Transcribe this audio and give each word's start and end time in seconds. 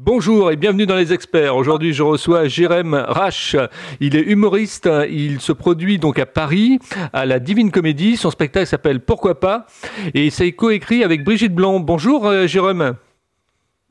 Bonjour 0.00 0.52
et 0.52 0.56
bienvenue 0.56 0.86
dans 0.86 0.94
les 0.94 1.12
experts. 1.12 1.56
Aujourd'hui, 1.56 1.92
je 1.92 2.04
reçois 2.04 2.46
Jérém 2.46 2.94
Rache. 2.94 3.56
Il 3.98 4.14
est 4.14 4.22
humoriste. 4.22 4.88
Il 5.10 5.40
se 5.40 5.50
produit 5.50 5.98
donc 5.98 6.20
à 6.20 6.26
Paris, 6.26 6.78
à 7.12 7.26
la 7.26 7.40
Divine 7.40 7.72
Comédie. 7.72 8.16
Son 8.16 8.30
spectacle 8.30 8.66
s'appelle 8.66 9.00
Pourquoi 9.00 9.40
pas? 9.40 9.66
Et 10.14 10.30
c'est 10.30 10.52
coécrit 10.52 11.02
avec 11.02 11.24
Brigitte 11.24 11.52
Blanc. 11.52 11.80
Bonjour, 11.80 12.26
euh, 12.26 12.46
Jérém. 12.46 12.94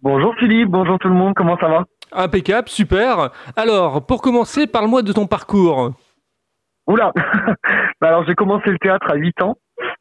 Bonjour 0.02 0.34
Philippe, 0.40 0.70
bonjour 0.70 0.98
tout 0.98 1.10
le 1.10 1.14
monde, 1.14 1.34
comment 1.36 1.58
ça 1.58 1.68
va? 1.68 1.84
Impeccable, 2.14 2.70
super. 2.70 3.32
Alors, 3.58 4.06
pour 4.06 4.22
commencer, 4.22 4.66
parle-moi 4.66 5.02
de 5.02 5.12
ton 5.12 5.28
parcours. 5.28 5.92
Oula 6.88 7.12
bah 8.00 8.08
Alors 8.08 8.26
j'ai 8.26 8.36
commencé 8.36 8.70
le 8.70 8.80
théâtre 8.80 9.08
à 9.12 9.16
8 9.16 9.42
ans 9.42 9.58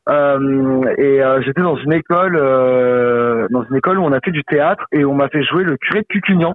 euh, 0.08 0.94
et 0.98 1.20
euh, 1.20 1.42
j'étais 1.42 1.62
dans 1.62 1.76
une 1.76 1.92
école 1.92 2.36
euh, 2.36 3.48
dans 3.50 3.64
une 3.64 3.76
école 3.76 3.98
où 3.98 4.04
on 4.04 4.12
a 4.12 4.20
fait 4.20 4.30
du 4.30 4.44
théâtre 4.44 4.84
et 4.92 5.04
on 5.04 5.14
m'a 5.14 5.28
fait 5.28 5.42
jouer 5.42 5.64
le 5.64 5.76
curé 5.76 6.02
de 6.02 6.06
Cucugnan. 6.06 6.54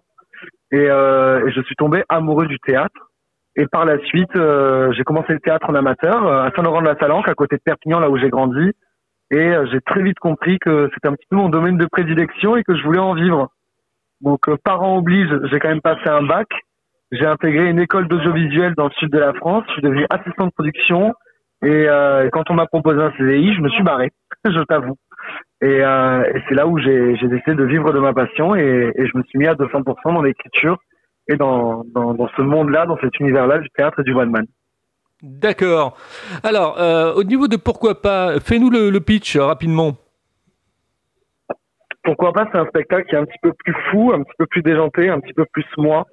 Et, 0.72 0.90
euh, 0.90 1.46
et, 1.46 1.52
je 1.52 1.62
suis 1.62 1.76
tombé 1.76 2.04
amoureux 2.08 2.48
du 2.48 2.58
théâtre. 2.60 3.12
Et 3.58 3.66
par 3.68 3.84
la 3.84 4.00
suite 4.06 4.34
euh, 4.38 4.94
j'ai 4.94 5.04
commencé 5.04 5.34
le 5.34 5.40
théâtre 5.40 5.70
en 5.70 5.76
amateur 5.76 6.26
à 6.26 6.50
Saint-Laurent-de-la-Salanque 6.56 7.28
à 7.28 7.34
côté 7.34 7.58
de 7.58 7.62
Perpignan 7.62 8.00
là 8.00 8.10
où 8.10 8.18
j'ai 8.18 8.30
grandi. 8.30 8.72
Et 9.32 9.54
j'ai 9.72 9.80
très 9.82 10.02
vite 10.02 10.20
compris 10.20 10.60
que 10.60 10.90
c'était 10.94 11.08
un 11.08 11.14
petit 11.14 11.28
peu 11.30 11.38
mon 11.38 11.48
domaine 11.48 11.78
de 11.78 11.86
prédilection 11.86 12.58
et 12.58 12.64
que 12.64 12.76
je 12.76 12.84
voulais 12.84 13.00
en 13.00 13.14
vivre. 13.14 13.50
Donc 14.20 14.42
parents 14.64 14.98
oblige 14.98 15.30
j'ai 15.50 15.60
quand 15.60 15.70
même 15.70 15.82
passé 15.82 16.08
un 16.08 16.24
bac. 16.24 16.48
J'ai 17.12 17.26
intégré 17.26 17.70
une 17.70 17.80
école 17.80 18.08
d'audiovisuel 18.08 18.76
dans 18.76 18.86
le 18.86 18.92
sud 18.92 19.10
de 19.10 19.20
la 19.20 19.34
France. 19.34 19.64
Je 19.68 19.74
suis 19.74 19.82
devenu 19.82 20.06
assistant 20.10 20.48
de 20.48 20.52
production 20.52 21.14
et, 21.64 21.88
euh, 21.88 22.30
quand 22.32 22.50
on 22.50 22.54
m'a 22.54 22.66
proposé 22.66 23.00
un 23.00 23.12
CDI, 23.18 23.54
je 23.54 23.62
me 23.62 23.70
suis 23.70 23.84
barré, 23.84 24.10
je 24.46 24.64
t'avoue. 24.64 24.98
Et, 25.62 25.84
euh, 25.84 26.24
et 26.34 26.42
c'est 26.48 26.56
là 26.56 26.66
où 26.68 26.80
j'ai 26.80 27.16
décidé 27.22 27.54
de 27.56 27.64
vivre 27.64 27.94
de 27.94 28.00
ma 28.00 28.14
passion 28.14 28.56
et, 28.56 28.92
et 28.96 29.08
je 29.08 29.18
me 29.18 29.24
suis 29.24 29.38
mis 29.38 29.48
à 29.48 29.54
200% 29.54 29.84
dans 30.06 30.22
l'écriture 30.22 30.78
et 31.28 31.36
dans, 31.36 31.84
dans, 31.94 32.14
dans 32.14 32.28
ce 32.36 32.42
monde-là, 32.42 32.86
dans 32.86 32.98
cet 32.98 33.20
univers-là 33.20 33.60
du 33.60 33.70
théâtre 33.70 34.00
et 34.00 34.04
du 34.04 34.14
one-man. 34.14 34.46
D'accord. 35.22 35.98
Alors, 36.44 36.80
euh, 36.80 37.14
au 37.14 37.24
niveau 37.24 37.48
de 37.48 37.56
pourquoi 37.56 38.02
pas, 38.02 38.40
fais-nous 38.40 38.72
le, 38.72 38.90
le, 38.90 39.00
pitch 39.02 39.38
rapidement. 39.38 39.92
Pourquoi 42.04 42.34
pas, 42.34 42.48
c'est 42.52 42.58
un 42.58 42.66
spectacle 42.66 43.08
qui 43.08 43.16
est 43.16 43.20
un 43.20 43.26
petit 43.26 43.38
peu 43.44 43.54
plus 43.54 43.76
fou, 43.92 44.12
un 44.14 44.24
petit 44.24 44.34
peu 44.40 44.48
plus 44.48 44.64
déjanté, 44.64 45.10
un 45.10 45.20
petit 45.20 45.34
peu 45.34 45.46
plus 45.54 45.66
moi. 45.78 46.08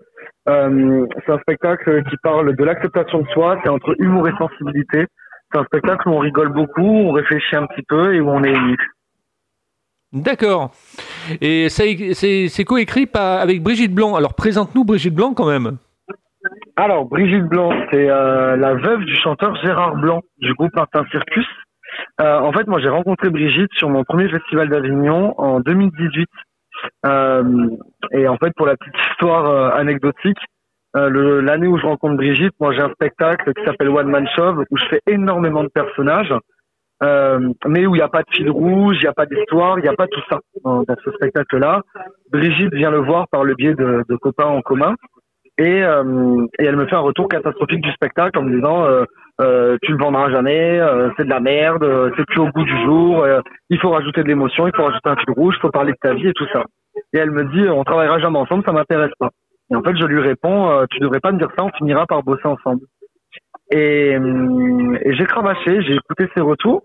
Euh, 0.48 1.06
c'est 1.24 1.32
un 1.32 1.38
spectacle 1.38 2.02
qui 2.04 2.16
parle 2.22 2.54
de 2.54 2.64
l'acceptation 2.64 3.20
de 3.20 3.28
soi, 3.28 3.58
c'est 3.62 3.70
entre 3.70 3.94
humour 3.98 4.28
et 4.28 4.32
sensibilité. 4.36 5.06
C'est 5.50 5.58
un 5.58 5.64
spectacle 5.64 6.08
où 6.08 6.12
on 6.12 6.18
rigole 6.18 6.52
beaucoup, 6.52 6.82
on 6.82 7.12
réfléchit 7.12 7.56
un 7.56 7.66
petit 7.66 7.82
peu 7.88 8.14
et 8.14 8.20
où 8.20 8.28
on 8.28 8.44
est 8.44 8.52
ému. 8.52 8.76
D'accord. 10.12 10.70
Et 11.40 11.68
c'est 11.68 12.64
coécrit 12.64 13.08
avec 13.14 13.62
Brigitte 13.62 13.94
Blanc. 13.94 14.14
Alors 14.14 14.34
présente-nous 14.34 14.84
Brigitte 14.84 15.14
Blanc 15.14 15.34
quand 15.34 15.46
même. 15.46 15.78
Alors 16.76 17.06
Brigitte 17.06 17.44
Blanc, 17.44 17.72
c'est 17.90 18.08
euh, 18.08 18.56
la 18.56 18.74
veuve 18.74 19.04
du 19.04 19.16
chanteur 19.16 19.54
Gérard 19.56 19.96
Blanc 19.96 20.22
du 20.38 20.54
groupe 20.54 20.74
Martin 20.74 21.04
Circus. 21.10 21.46
Euh, 22.20 22.38
en 22.38 22.52
fait, 22.52 22.66
moi 22.66 22.80
j'ai 22.80 22.88
rencontré 22.88 23.30
Brigitte 23.30 23.72
sur 23.74 23.88
mon 23.88 24.04
premier 24.04 24.28
festival 24.28 24.68
d'Avignon 24.68 25.34
en 25.38 25.60
2018. 25.60 26.28
Euh, 27.06 27.68
et 28.12 28.28
en 28.28 28.36
fait, 28.36 28.52
pour 28.56 28.66
la 28.66 28.76
petite 28.76 28.94
histoire 29.10 29.74
anecdotique, 29.76 30.38
euh, 30.96 31.42
l'année 31.42 31.66
où 31.66 31.78
je 31.78 31.86
rencontre 31.86 32.16
Brigitte, 32.16 32.54
moi 32.60 32.72
j'ai 32.72 32.80
un 32.80 32.92
spectacle 32.92 33.52
qui 33.54 33.64
s'appelle 33.64 33.88
One 33.88 34.08
Man 34.08 34.26
Show 34.34 34.64
où 34.70 34.76
je 34.76 34.84
fais 34.86 35.00
énormément 35.06 35.62
de 35.62 35.68
personnages, 35.68 36.34
euh, 37.02 37.52
mais 37.66 37.86
où 37.86 37.94
il 37.94 37.98
n'y 37.98 38.04
a 38.04 38.08
pas 38.08 38.22
de 38.22 38.30
fil 38.30 38.50
rouge, 38.50 38.96
il 38.98 39.02
n'y 39.02 39.08
a 39.08 39.12
pas 39.12 39.26
d'histoire, 39.26 39.78
il 39.78 39.82
n'y 39.82 39.88
a 39.88 39.94
pas 39.94 40.06
tout 40.06 40.22
ça 40.28 40.38
dans, 40.64 40.84
ce 41.04 41.10
spectacle-là. 41.12 41.82
Brigitte 42.32 42.74
vient 42.74 42.90
le 42.90 42.98
voir 42.98 43.28
par 43.28 43.44
le 43.44 43.54
biais 43.54 43.74
de, 43.74 44.02
de 44.08 44.16
copains 44.16 44.46
en 44.46 44.62
commun 44.62 44.94
et, 45.58 45.82
euh, 45.82 46.46
et, 46.58 46.64
elle 46.64 46.76
me 46.76 46.86
fait 46.86 46.94
un 46.94 47.00
retour 47.00 47.28
catastrophique 47.28 47.80
du 47.80 47.90
spectacle 47.92 48.38
en 48.38 48.42
me 48.42 48.54
disant 48.54 48.84
euh, 48.84 49.04
euh 49.40 49.76
tu 49.82 49.92
le 49.92 49.98
vendras 49.98 50.30
jamais, 50.30 50.78
euh, 50.78 51.10
c'est 51.16 51.24
de 51.24 51.30
la 51.30 51.40
merde, 51.40 51.84
c'est 52.16 52.24
plus 52.26 52.40
au 52.40 52.48
goût 52.48 52.62
du 52.62 52.84
jour, 52.84 53.26
il 53.68 53.78
faut 53.80 53.90
rajouter 53.90 54.22
de 54.22 54.28
l'émotion, 54.28 54.68
il 54.68 54.72
faut 54.74 54.84
rajouter 54.84 55.10
un 55.10 55.16
fil 55.16 55.34
rouge, 55.36 55.54
il 55.58 55.60
faut 55.60 55.70
parler 55.70 55.92
de 55.92 55.98
ta 56.00 56.14
vie 56.14 56.28
et 56.28 56.32
tout 56.32 56.46
ça. 56.52 56.64
Et 57.12 57.18
elle 57.18 57.32
me 57.32 57.44
dit 57.44 57.68
on 57.68 57.82
travaillera 57.82 58.20
jamais 58.20 58.38
ensemble, 58.38 58.64
ça 58.64 58.72
m'intéresse 58.72 59.12
pas. 59.18 59.30
Et 59.70 59.76
en 59.76 59.82
fait, 59.82 59.96
je 59.96 60.06
lui 60.06 60.20
réponds, 60.20 60.70
euh, 60.70 60.86
tu 60.90 60.98
devrais 60.98 61.20
pas 61.20 61.32
me 61.32 61.38
dire 61.38 61.50
ça, 61.56 61.64
on 61.64 61.70
finira 61.72 62.06
par 62.06 62.22
bosser 62.22 62.46
ensemble. 62.46 62.86
Et, 63.70 64.14
euh, 64.16 64.98
et 65.02 65.14
j'ai 65.14 65.26
cravaché, 65.26 65.82
j'ai 65.82 65.94
écouté 65.94 66.28
ses 66.34 66.40
retours. 66.40 66.84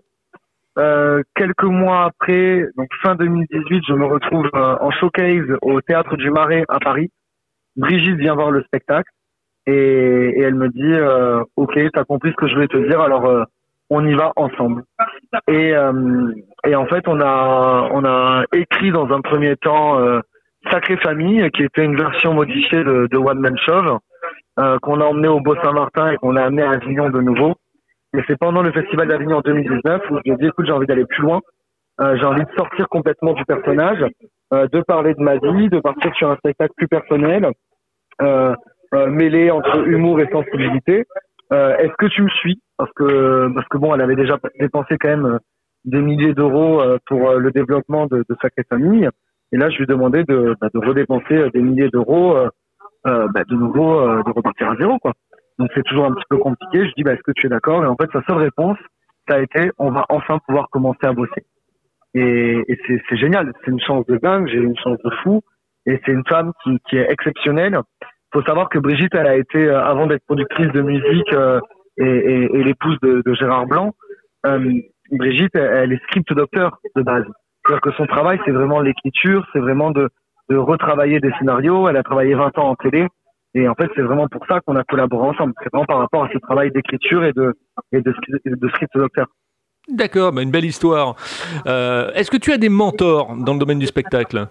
Euh, 0.76 1.22
quelques 1.36 1.64
mois 1.64 2.04
après, 2.04 2.66
donc 2.76 2.88
fin 3.02 3.14
2018, 3.14 3.84
je 3.88 3.94
me 3.94 4.06
retrouve 4.06 4.50
euh, 4.54 4.76
en 4.80 4.90
showcase 4.90 5.46
au 5.62 5.80
Théâtre 5.80 6.16
du 6.16 6.30
Marais 6.30 6.64
à 6.68 6.78
Paris. 6.80 7.10
Brigitte 7.76 8.16
vient 8.16 8.34
voir 8.34 8.50
le 8.50 8.62
spectacle 8.64 9.10
et, 9.66 9.72
et 9.72 10.40
elle 10.40 10.56
me 10.56 10.68
dit 10.68 10.82
euh, 10.82 11.42
Ok, 11.56 11.78
t'as 11.92 12.04
compris 12.04 12.30
ce 12.32 12.36
que 12.36 12.48
je 12.48 12.54
voulais 12.54 12.68
te 12.68 12.76
dire, 12.76 13.00
alors 13.00 13.46
on 13.88 14.04
y 14.04 14.14
va 14.14 14.32
ensemble. 14.36 14.82
Et, 15.48 15.74
et 16.66 16.74
en 16.74 16.86
fait, 16.86 17.06
on 17.06 17.20
a 17.20 17.88
on 17.92 18.04
a 18.04 18.44
écrit 18.52 18.90
dans 18.90 19.08
un 19.12 19.20
premier 19.20 19.56
temps 19.56 20.00
Sacrée 20.70 20.96
Famille, 20.98 21.50
qui 21.50 21.62
était 21.62 21.84
une 21.84 21.96
version 21.96 22.34
modifiée 22.34 22.84
de, 22.84 23.16
One 23.16 23.40
Man 23.40 23.56
Show, 23.58 23.98
euh, 24.58 24.78
qu'on 24.80 25.00
a 25.00 25.04
emmené 25.04 25.28
au 25.28 25.40
Beau 25.40 25.56
Saint-Martin 25.62 26.12
et 26.12 26.16
qu'on 26.16 26.36
a 26.36 26.42
amené 26.42 26.62
à 26.62 26.70
Avignon 26.70 27.10
de 27.10 27.20
nouveau. 27.20 27.54
Et 28.16 28.20
c'est 28.28 28.38
pendant 28.38 28.62
le 28.62 28.72
Festival 28.72 29.08
d'Avignon 29.08 29.38
en 29.38 29.40
2019 29.40 30.02
où 30.10 30.18
je 30.24 30.30
me 30.30 30.36
dit, 30.38 30.46
écoute, 30.46 30.66
j'ai 30.66 30.72
envie 30.72 30.86
d'aller 30.86 31.04
plus 31.04 31.22
loin. 31.22 31.40
Euh, 32.00 32.16
j'ai 32.16 32.24
envie 32.24 32.42
de 32.42 32.50
sortir 32.56 32.88
complètement 32.88 33.32
du 33.32 33.44
personnage, 33.44 34.04
euh, 34.52 34.66
de 34.68 34.80
parler 34.80 35.14
de 35.14 35.20
ma 35.20 35.36
vie, 35.36 35.68
de 35.68 35.80
partir 35.80 36.14
sur 36.14 36.30
un 36.30 36.36
spectacle 36.36 36.72
plus 36.76 36.88
personnel, 36.88 37.50
euh, 38.22 38.54
euh, 38.94 39.06
mêlé 39.08 39.50
entre 39.50 39.86
humour 39.88 40.20
et 40.20 40.28
sensibilité. 40.30 41.04
Euh, 41.52 41.76
est-ce 41.78 41.94
que 41.98 42.06
tu 42.06 42.22
me 42.22 42.28
suis? 42.28 42.60
Parce 42.76 42.90
que 42.94 43.50
parce 43.54 43.66
que 43.68 43.78
bon, 43.78 43.94
elle 43.94 44.00
avait 44.00 44.16
déjà 44.16 44.38
dépensé 44.58 44.96
quand 44.98 45.08
même 45.08 45.38
des 45.84 46.00
milliers 46.00 46.32
d'euros 46.32 46.82
pour 47.06 47.32
le 47.32 47.50
développement 47.50 48.06
de, 48.06 48.24
de 48.28 48.36
Sacrée 48.40 48.64
Famille. 48.68 49.08
Et 49.52 49.56
là, 49.56 49.70
je 49.70 49.76
lui 49.76 49.84
ai 49.84 49.86
demandé 49.86 50.24
de, 50.24 50.54
bah, 50.60 50.68
de 50.72 50.78
redépenser 50.78 51.34
euh, 51.34 51.50
des 51.50 51.60
milliers 51.60 51.88
d'euros, 51.88 52.36
euh, 52.36 52.48
euh, 53.06 53.28
bah, 53.32 53.44
de 53.48 53.54
nouveau, 53.54 54.00
euh, 54.00 54.22
de 54.24 54.30
repartir 54.30 54.70
à 54.70 54.76
zéro, 54.76 54.98
quoi. 54.98 55.12
Donc 55.58 55.70
c'est 55.74 55.84
toujours 55.84 56.06
un 56.06 56.12
petit 56.12 56.24
peu 56.28 56.38
compliqué. 56.38 56.86
Je 56.88 56.92
dis, 56.96 57.04
bah, 57.04 57.12
est-ce 57.12 57.22
que 57.22 57.32
tu 57.32 57.46
es 57.46 57.50
d'accord? 57.50 57.84
Et 57.84 57.86
en 57.86 57.96
fait, 57.96 58.10
sa 58.12 58.22
seule 58.24 58.38
réponse, 58.38 58.78
ça 59.28 59.36
a 59.36 59.40
été, 59.40 59.70
on 59.78 59.90
va 59.90 60.04
enfin 60.08 60.38
pouvoir 60.46 60.68
commencer 60.70 61.04
à 61.04 61.12
bosser. 61.12 61.44
Et, 62.14 62.62
et 62.66 62.78
c'est 62.86 63.16
génial. 63.16 63.52
C'est 63.64 63.70
une 63.70 63.80
chance 63.80 64.06
de 64.06 64.16
dingue. 64.16 64.48
J'ai 64.48 64.58
une 64.58 64.76
chance 64.78 64.98
de 65.04 65.10
fou. 65.22 65.42
Et 65.86 66.00
c'est 66.04 66.12
une 66.12 66.24
femme 66.28 66.52
qui, 66.62 66.78
qui 66.88 66.96
est 66.96 67.10
exceptionnelle. 67.10 67.78
Faut 68.32 68.42
savoir 68.42 68.68
que 68.68 68.78
Brigitte, 68.78 69.14
elle 69.14 69.26
a 69.26 69.36
été, 69.36 69.68
avant 69.68 70.06
d'être 70.06 70.24
productrice 70.24 70.72
de 70.72 70.80
musique 70.80 71.32
et, 71.98 72.04
et, 72.04 72.56
et 72.56 72.64
l'épouse 72.64 72.98
de, 73.02 73.22
de, 73.24 73.34
Gérard 73.34 73.66
Blanc, 73.66 73.92
Brigitte, 75.12 75.54
elle 75.54 75.92
est 75.92 76.02
script 76.04 76.32
docteur 76.32 76.78
de 76.96 77.02
base. 77.02 77.26
C'est-à-dire 77.66 77.80
que 77.80 77.92
son 77.92 78.06
travail, 78.06 78.38
c'est 78.44 78.50
vraiment 78.50 78.80
l'écriture, 78.80 79.46
c'est 79.52 79.58
vraiment 79.58 79.90
de, 79.90 80.08
de 80.50 80.56
retravailler 80.56 81.20
des 81.20 81.32
scénarios. 81.38 81.88
Elle 81.88 81.96
a 81.96 82.02
travaillé 82.02 82.34
20 82.34 82.58
ans 82.58 82.70
en 82.70 82.74
télé. 82.74 83.06
Et 83.54 83.68
en 83.68 83.74
fait, 83.74 83.88
c'est 83.94 84.02
vraiment 84.02 84.28
pour 84.28 84.44
ça 84.46 84.60
qu'on 84.60 84.76
a 84.76 84.84
collaboré 84.84 85.28
ensemble. 85.28 85.54
C'est 85.62 85.72
vraiment 85.72 85.86
par 85.86 85.98
rapport 85.98 86.24
à 86.24 86.28
ce 86.32 86.38
travail 86.38 86.70
d'écriture 86.72 87.24
et 87.24 87.32
de, 87.32 87.54
et 87.92 88.00
de, 88.00 88.12
de 88.44 88.68
script 88.68 88.92
docteur. 88.96 89.26
D'accord, 89.88 90.32
bah 90.32 90.42
une 90.42 90.50
belle 90.50 90.64
histoire. 90.64 91.14
Euh, 91.66 92.10
Est-ce 92.14 92.30
que 92.30 92.36
tu 92.38 92.52
as 92.52 92.58
des 92.58 92.70
mentors 92.70 93.36
dans 93.36 93.52
le 93.52 93.58
domaine 93.58 93.78
du 93.78 93.86
spectacle? 93.86 94.46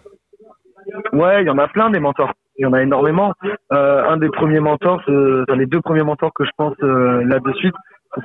Ouais, 1.11 1.43
il 1.43 1.47
y 1.47 1.49
en 1.49 1.57
a 1.57 1.67
plein 1.67 1.89
des 1.89 1.99
mentors. 1.99 2.31
Il 2.57 2.63
y 2.63 2.65
en 2.65 2.73
a 2.73 2.81
énormément. 2.81 3.33
Euh, 3.71 4.03
un 4.03 4.17
des 4.17 4.29
premiers 4.29 4.59
mentors, 4.59 5.01
dans 5.07 5.55
les 5.55 5.65
deux 5.65 5.81
premiers 5.81 6.03
mentors 6.03 6.31
que 6.33 6.45
je 6.45 6.51
pense 6.55 6.75
euh, 6.83 7.23
là 7.25 7.39
de 7.39 7.51
suite, 7.53 7.75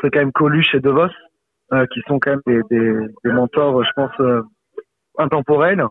c'est 0.03 0.11
quand 0.11 0.19
même 0.19 0.33
Coluche 0.33 0.75
et 0.75 0.81
DeVos, 0.81 1.09
euh, 1.73 1.87
qui 1.87 2.03
sont 2.07 2.19
quand 2.19 2.33
même 2.33 2.43
des, 2.47 2.61
des, 2.71 2.93
des 3.25 3.33
mentors, 3.33 3.83
je 3.85 3.91
pense, 3.97 4.11
euh, 4.21 4.43
intemporel. 5.19 5.85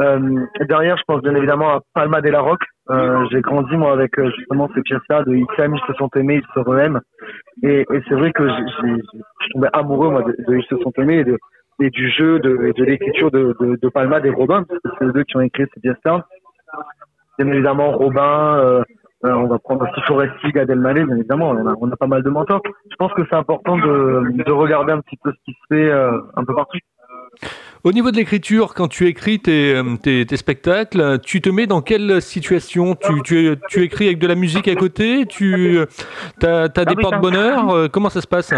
Euh, 0.00 0.46
derrière, 0.68 0.96
je 0.96 1.02
pense 1.06 1.22
bien 1.22 1.34
évidemment 1.34 1.70
à 1.70 1.80
Palma 1.92 2.20
de 2.20 2.28
la 2.28 2.40
Roque. 2.40 2.64
Euh, 2.90 3.26
j'ai 3.30 3.40
grandi 3.40 3.76
moi 3.76 3.92
avec 3.92 4.18
euh, 4.18 4.30
justement 4.36 4.70
ces 4.74 4.82
pièces-là 4.82 5.24
de 5.24 5.34
ils 5.34 5.46
s'aiment, 5.56 5.74
ils 5.74 5.86
se 5.86 5.92
sont 5.94 6.08
aimés, 6.14 6.40
ils 6.40 6.54
se 6.54 6.60
re 6.60 7.00
Et, 7.62 7.84
c'est 8.08 8.14
vrai 8.14 8.32
que 8.32 8.48
je 8.48 9.52
tombais 9.52 9.68
amoureux 9.72 10.10
moi 10.10 10.22
de, 10.22 10.56
ils 10.56 10.64
se 10.64 10.76
sont 10.78 10.92
aimés 10.98 11.24
et, 11.80 11.90
du 11.90 12.10
jeu 12.10 12.38
de, 12.38 12.72
de 12.76 12.84
l'écriture 12.84 13.30
de, 13.30 13.88
Palma 13.88 14.20
et 14.24 14.30
Robin, 14.30 14.64
parce 14.68 14.80
que 14.80 14.88
c'est 14.98 15.04
eux 15.04 15.12
deux 15.12 15.24
qui 15.24 15.36
ont 15.36 15.40
écrit 15.40 15.64
ces 15.74 15.80
pièces-là. 15.80 16.26
Bien 17.38 17.48
évidemment, 17.48 17.92
Robin. 17.92 18.58
Euh, 18.58 18.82
on 19.24 19.46
va 19.48 19.58
prendre 19.58 19.82
aussi 19.82 20.00
Foresti, 20.02 20.52
Gad 20.52 20.70
Elmaleh, 20.70 21.04
bien 21.04 21.16
évidemment. 21.16 21.50
On 21.50 21.90
a, 21.90 21.96
pas 21.96 22.06
mal 22.06 22.22
de 22.22 22.30
mentors. 22.30 22.62
Je 22.88 22.96
pense 22.96 23.12
que 23.14 23.22
c'est 23.28 23.36
important 23.36 23.76
de, 23.76 24.42
de 24.44 24.52
regarder 24.52 24.92
un 24.92 25.00
petit 25.00 25.16
peu 25.22 25.32
ce 25.32 25.44
qui 25.44 25.52
se 25.52 25.74
fait 25.74 25.90
un 25.90 26.44
peu 26.44 26.54
partout. 26.54 26.78
Au 27.84 27.92
niveau 27.92 28.10
de 28.10 28.16
l'écriture, 28.16 28.74
quand 28.74 28.88
tu 28.88 29.06
écris 29.06 29.40
tes, 29.40 29.74
euh, 29.74 29.96
tes, 30.02 30.26
tes, 30.26 30.36
spectacles, 30.36 31.18
tu 31.24 31.40
te 31.40 31.48
mets 31.48 31.66
dans 31.66 31.82
quelle 31.82 32.20
situation? 32.20 32.94
Tu, 32.94 33.22
tu, 33.22 33.56
tu, 33.68 33.82
écris 33.82 34.06
avec 34.06 34.18
de 34.18 34.26
la 34.26 34.34
musique 34.34 34.68
à 34.68 34.74
côté? 34.74 35.26
Tu 35.26 35.78
as, 36.42 36.68
as, 36.74 36.84
des 36.84 36.96
porte-bonheur? 36.96 37.90
Comment 37.92 38.10
ça 38.10 38.20
se 38.20 38.26
passe? 38.26 38.52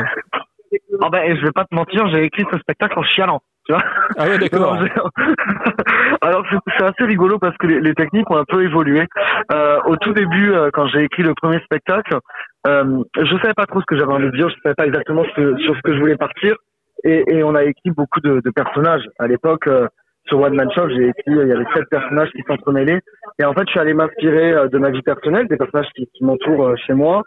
Oh 1.03 1.09
ben, 1.11 1.37
Je 1.37 1.45
vais 1.45 1.53
pas 1.53 1.65
te 1.65 1.75
mentir, 1.75 2.09
j'ai 2.09 2.25
écrit 2.25 2.45
ce 2.51 2.59
spectacle 2.59 2.99
en 2.99 3.03
chialant. 3.03 3.43
Tu 3.67 3.73
vois 3.73 3.83
ah 4.17 4.29
ouais, 4.29 4.39
d'accord. 4.39 4.77
Alors 6.23 6.45
c'est 6.79 6.85
assez 6.85 7.05
rigolo 7.05 7.39
parce 7.39 7.57
que 7.59 7.67
les, 7.67 7.95
techniques 7.95 8.31
ont 8.31 8.37
un 8.37 8.45
peu 8.45 8.63
évolué. 8.63 9.07
Euh, 9.53 9.79
au 9.87 9.97
tout 9.97 10.13
début, 10.13 10.53
euh, 10.53 10.71
quand 10.73 10.87
j'ai 10.89 11.05
écrit 11.05 11.23
le 11.23 11.35
premier 11.35 11.61
spectacle, 11.61 12.19
euh, 12.67 13.03
je 13.17 13.37
savais 13.39 13.55
pas 13.55 13.67
trop 13.67 13.81
ce 13.81 13.87
que 13.87 13.97
j'avais 13.97 14.13
envie 14.13 14.27
de 14.27 14.37
dire, 14.37 14.49
je 14.49 14.55
savais 14.63 14.75
pas 14.75 14.87
exactement 14.87 15.25
sur 15.35 15.77
ce 15.77 15.81
que 15.83 15.95
je 15.95 15.99
voulais 15.99 16.17
partir, 16.17 16.57
et, 17.05 17.25
et 17.35 17.43
on 17.43 17.55
a 17.55 17.65
écrit 17.65 17.91
beaucoup 17.91 18.21
de, 18.21 18.41
de 18.45 18.51
personnages. 18.51 19.05
À 19.19 19.27
l'époque, 19.27 19.67
euh, 19.67 19.89
sur 20.27 20.41
One 20.41 20.55
Man 20.55 20.71
Show, 20.73 20.89
j'ai 20.89 21.09
écrit, 21.09 21.25
il 21.27 21.49
y 21.49 21.53
avait 21.53 21.65
sept 21.75 21.89
personnages 21.91 22.31
qui 22.31 22.43
s'entremêlaient. 22.47 23.01
Et 23.41 23.45
en 23.45 23.53
fait, 23.53 23.63
je 23.67 23.71
suis 23.71 23.81
allé 23.81 23.95
m'inspirer 23.95 24.53
euh, 24.53 24.69
de 24.69 24.79
ma 24.79 24.91
vie 24.91 25.03
personnelle, 25.03 25.49
des 25.49 25.57
personnages 25.57 25.89
qui, 25.95 26.07
qui 26.15 26.25
m'entourent 26.25 26.69
euh, 26.69 26.77
chez 26.87 26.93
moi. 26.93 27.23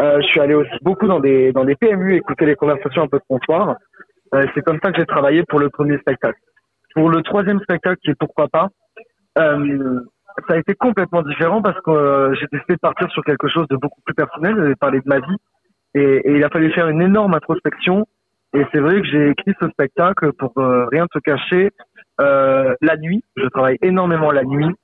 Euh, 0.00 0.20
je 0.20 0.26
suis 0.26 0.40
allé 0.40 0.54
aussi 0.54 0.76
beaucoup 0.82 1.06
dans 1.06 1.20
des, 1.20 1.52
dans 1.52 1.64
des 1.64 1.76
PMU, 1.76 2.16
écouter 2.16 2.46
les 2.46 2.56
conversations 2.56 3.02
un 3.02 3.08
peu 3.08 3.18
de 3.18 3.24
comptoir. 3.28 3.76
Euh, 4.34 4.44
c'est 4.54 4.62
comme 4.62 4.78
ça 4.82 4.90
que 4.90 4.98
j'ai 4.98 5.06
travaillé 5.06 5.44
pour 5.44 5.60
le 5.60 5.70
premier 5.70 5.98
spectacle. 5.98 6.38
Pour 6.94 7.10
le 7.10 7.22
troisième 7.22 7.60
spectacle, 7.60 7.98
qui 8.02 8.10
est 8.10 8.18
Pourquoi 8.18 8.48
pas, 8.48 8.68
euh, 9.38 10.00
ça 10.48 10.54
a 10.54 10.58
été 10.58 10.74
complètement 10.74 11.22
différent 11.22 11.62
parce 11.62 11.80
que 11.80 12.34
j'ai 12.40 12.46
décidé 12.52 12.74
de 12.74 12.80
partir 12.80 13.10
sur 13.10 13.22
quelque 13.24 13.48
chose 13.48 13.66
de 13.68 13.76
beaucoup 13.76 14.00
plus 14.04 14.14
personnel, 14.14 14.54
de 14.54 14.74
parler 14.74 14.98
de 15.00 15.08
ma 15.08 15.20
vie. 15.20 15.36
Et, 15.94 16.00
et, 16.00 16.36
il 16.36 16.44
a 16.44 16.48
fallu 16.48 16.70
faire 16.72 16.88
une 16.88 17.02
énorme 17.02 17.34
introspection. 17.34 18.06
Et 18.54 18.64
c'est 18.72 18.80
vrai 18.80 19.00
que 19.00 19.06
j'ai 19.06 19.28
écrit 19.30 19.52
ce 19.60 19.68
spectacle 19.68 20.32
pour 20.32 20.52
rien 20.56 21.06
te 21.06 21.18
cacher, 21.18 21.70
euh, 22.20 22.74
la 22.80 22.96
nuit, 22.96 23.22
je 23.36 23.46
travaille 23.46 23.78
énormément 23.82 24.32
la 24.32 24.44
nuit. 24.44 24.74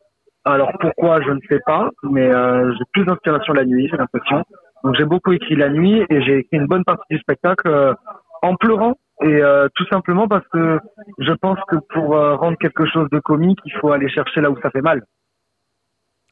Alors 0.44 0.72
pourquoi, 0.78 1.22
je 1.22 1.30
ne 1.30 1.40
sais 1.48 1.60
pas, 1.64 1.90
mais 2.02 2.28
euh, 2.28 2.70
j'ai 2.72 2.84
plus 2.92 3.04
d'inspiration 3.04 3.54
la 3.54 3.64
nuit, 3.64 3.88
j'ai 3.90 3.96
l'impression. 3.96 4.44
Donc 4.84 4.94
j'ai 4.96 5.06
beaucoup 5.06 5.32
écrit 5.32 5.56
la 5.56 5.70
nuit 5.70 6.04
et 6.10 6.22
j'ai 6.22 6.38
écrit 6.38 6.58
une 6.58 6.66
bonne 6.66 6.84
partie 6.84 7.06
du 7.10 7.18
spectacle 7.18 7.66
euh, 7.66 7.94
en 8.42 8.54
pleurant 8.56 8.94
et 9.22 9.42
euh, 9.42 9.68
tout 9.74 9.86
simplement 9.86 10.28
parce 10.28 10.46
que 10.48 10.78
je 11.18 11.32
pense 11.32 11.58
que 11.68 11.76
pour 11.94 12.14
euh, 12.14 12.36
rendre 12.36 12.58
quelque 12.58 12.84
chose 12.84 13.08
de 13.10 13.20
comique, 13.20 13.58
il 13.64 13.72
faut 13.80 13.90
aller 13.92 14.08
chercher 14.10 14.42
là 14.42 14.50
où 14.50 14.60
ça 14.60 14.70
fait 14.70 14.82
mal. 14.82 15.02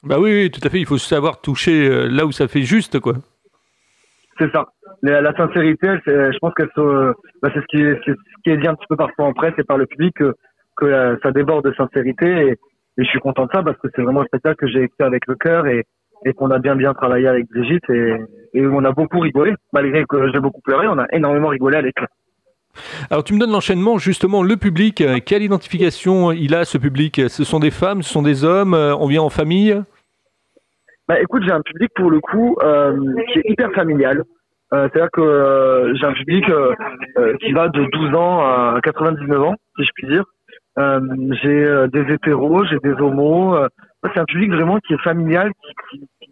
Bah 0.03 0.19
oui, 0.19 0.31
oui, 0.31 0.51
tout 0.51 0.61
à 0.63 0.69
fait. 0.69 0.79
Il 0.79 0.85
faut 0.85 0.97
savoir 0.97 1.41
toucher 1.41 1.87
euh, 1.87 2.07
là 2.07 2.25
où 2.25 2.31
ça 2.31 2.47
fait 2.47 2.63
juste, 2.63 2.99
quoi. 2.99 3.13
C'est 4.37 4.51
ça. 4.51 4.67
La, 5.03 5.19
la 5.19 5.35
sincérité, 5.35 5.87
je 6.05 6.37
pense 6.39 6.53
que 6.53 6.63
bah, 7.41 7.49
c'est 7.53 7.59
ce 7.59 7.65
qui, 7.65 7.81
est, 7.81 7.99
ce 8.05 8.13
qui 8.43 8.51
est 8.51 8.57
dit 8.57 8.67
un 8.67 8.73
petit 8.73 8.87
peu 8.87 8.95
parfois 8.95 9.25
en 9.25 9.33
presse 9.33 9.53
et 9.57 9.63
par 9.63 9.77
le 9.77 9.85
public 9.85 10.15
que 10.77 10.85
euh, 10.85 11.17
ça 11.21 11.31
déborde 11.31 11.65
de 11.65 11.73
sincérité 11.73 12.25
et, 12.25 12.51
et, 12.51 12.57
je 12.97 13.03
suis 13.03 13.19
content 13.19 13.45
de 13.45 13.51
ça 13.53 13.61
parce 13.61 13.77
que 13.79 13.89
c'est 13.93 14.01
vraiment 14.01 14.21
un 14.21 14.25
spectacle 14.25 14.55
que 14.55 14.67
j'ai 14.67 14.83
écrit 14.83 15.03
avec 15.03 15.27
le 15.27 15.35
cœur 15.35 15.67
et, 15.67 15.85
et 16.25 16.33
qu'on 16.33 16.49
a 16.51 16.59
bien 16.59 16.77
bien 16.77 16.93
travaillé 16.93 17.27
avec 17.27 17.49
Brigitte 17.49 17.87
et, 17.89 18.15
et 18.53 18.65
on 18.65 18.83
a 18.85 18.93
beaucoup 18.93 19.19
rigolé 19.19 19.53
malgré 19.73 20.05
que 20.05 20.31
j'ai 20.31 20.39
beaucoup 20.39 20.61
pleuré 20.61 20.87
on 20.87 20.97
a 20.97 21.05
énormément 21.11 21.49
rigolé 21.49 21.77
avec. 21.77 21.95
Alors 23.11 23.25
tu 23.25 23.33
me 23.33 23.39
donnes 23.39 23.51
l'enchaînement 23.51 23.97
justement 23.97 24.41
le 24.41 24.55
public 24.55 25.01
euh, 25.01 25.19
quelle 25.23 25.43
identification 25.43 26.31
il 26.31 26.55
a 26.55 26.63
ce 26.63 26.77
public? 26.77 27.21
Ce 27.27 27.43
sont 27.43 27.59
des 27.59 27.71
femmes 27.71 28.03
ce 28.03 28.09
sont 28.09 28.23
des 28.23 28.45
hommes 28.45 28.73
euh, 28.73 28.95
on 28.95 29.07
vient 29.07 29.21
en 29.21 29.29
famille? 29.29 29.79
Bah 31.09 31.19
écoute 31.19 31.43
j'ai 31.45 31.51
un 31.51 31.61
public 31.61 31.91
pour 31.93 32.09
le 32.09 32.21
coup 32.21 32.55
euh, 32.63 32.97
qui 33.33 33.39
est 33.39 33.51
hyper 33.51 33.71
familial 33.73 34.23
c'est-à-dire 34.73 35.09
que 35.11 35.21
euh, 35.21 35.93
j'ai 35.95 36.05
un 36.05 36.13
public 36.13 36.49
euh, 36.49 36.73
qui 37.41 37.51
va 37.51 37.69
de 37.69 37.85
12 37.85 38.15
ans 38.15 38.39
à 38.39 38.79
99 38.83 39.41
ans 39.41 39.55
si 39.77 39.83
je 39.83 39.89
puis 39.95 40.07
dire 40.07 40.23
euh, 40.79 40.99
j'ai 41.41 41.65
euh, 41.65 41.87
des 41.87 42.11
hétéros, 42.11 42.65
j'ai 42.65 42.79
des 42.79 42.93
homos. 42.93 43.55
Euh, 43.55 43.67
c'est 44.13 44.19
un 44.19 44.25
public 44.25 44.51
vraiment 44.51 44.79
qui 44.79 44.93
est 44.93 45.01
familial, 45.03 45.51
qui, 45.89 45.99
qui 45.99 46.31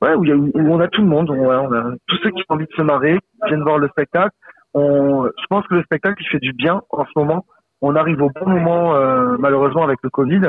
ouais, 0.00 0.14
où, 0.14 0.24
y 0.24 0.32
a, 0.32 0.36
où, 0.36 0.50
on 0.54 0.80
a 0.80 0.88
tout 0.88 1.02
le 1.02 1.08
monde. 1.08 1.30
On, 1.30 1.46
on 1.46 1.72
a 1.72 1.94
tous 2.06 2.16
ceux 2.22 2.30
qui 2.30 2.42
ont 2.48 2.54
envie 2.54 2.66
de 2.66 2.72
se 2.76 2.82
marrer, 2.82 3.18
qui 3.18 3.48
viennent 3.48 3.62
voir 3.62 3.78
le 3.78 3.88
spectacle. 3.88 4.34
On, 4.74 5.26
je 5.26 5.46
pense 5.48 5.66
que 5.66 5.74
le 5.74 5.82
spectacle 5.82 6.22
il 6.22 6.28
fait 6.28 6.38
du 6.38 6.52
bien 6.52 6.80
en 6.90 7.04
ce 7.04 7.10
moment. 7.16 7.44
On 7.82 7.96
arrive 7.96 8.20
au 8.20 8.30
bon 8.30 8.48
moment, 8.48 8.94
euh, 8.94 9.36
malheureusement 9.38 9.84
avec 9.84 9.98
le 10.02 10.10
Covid, 10.10 10.42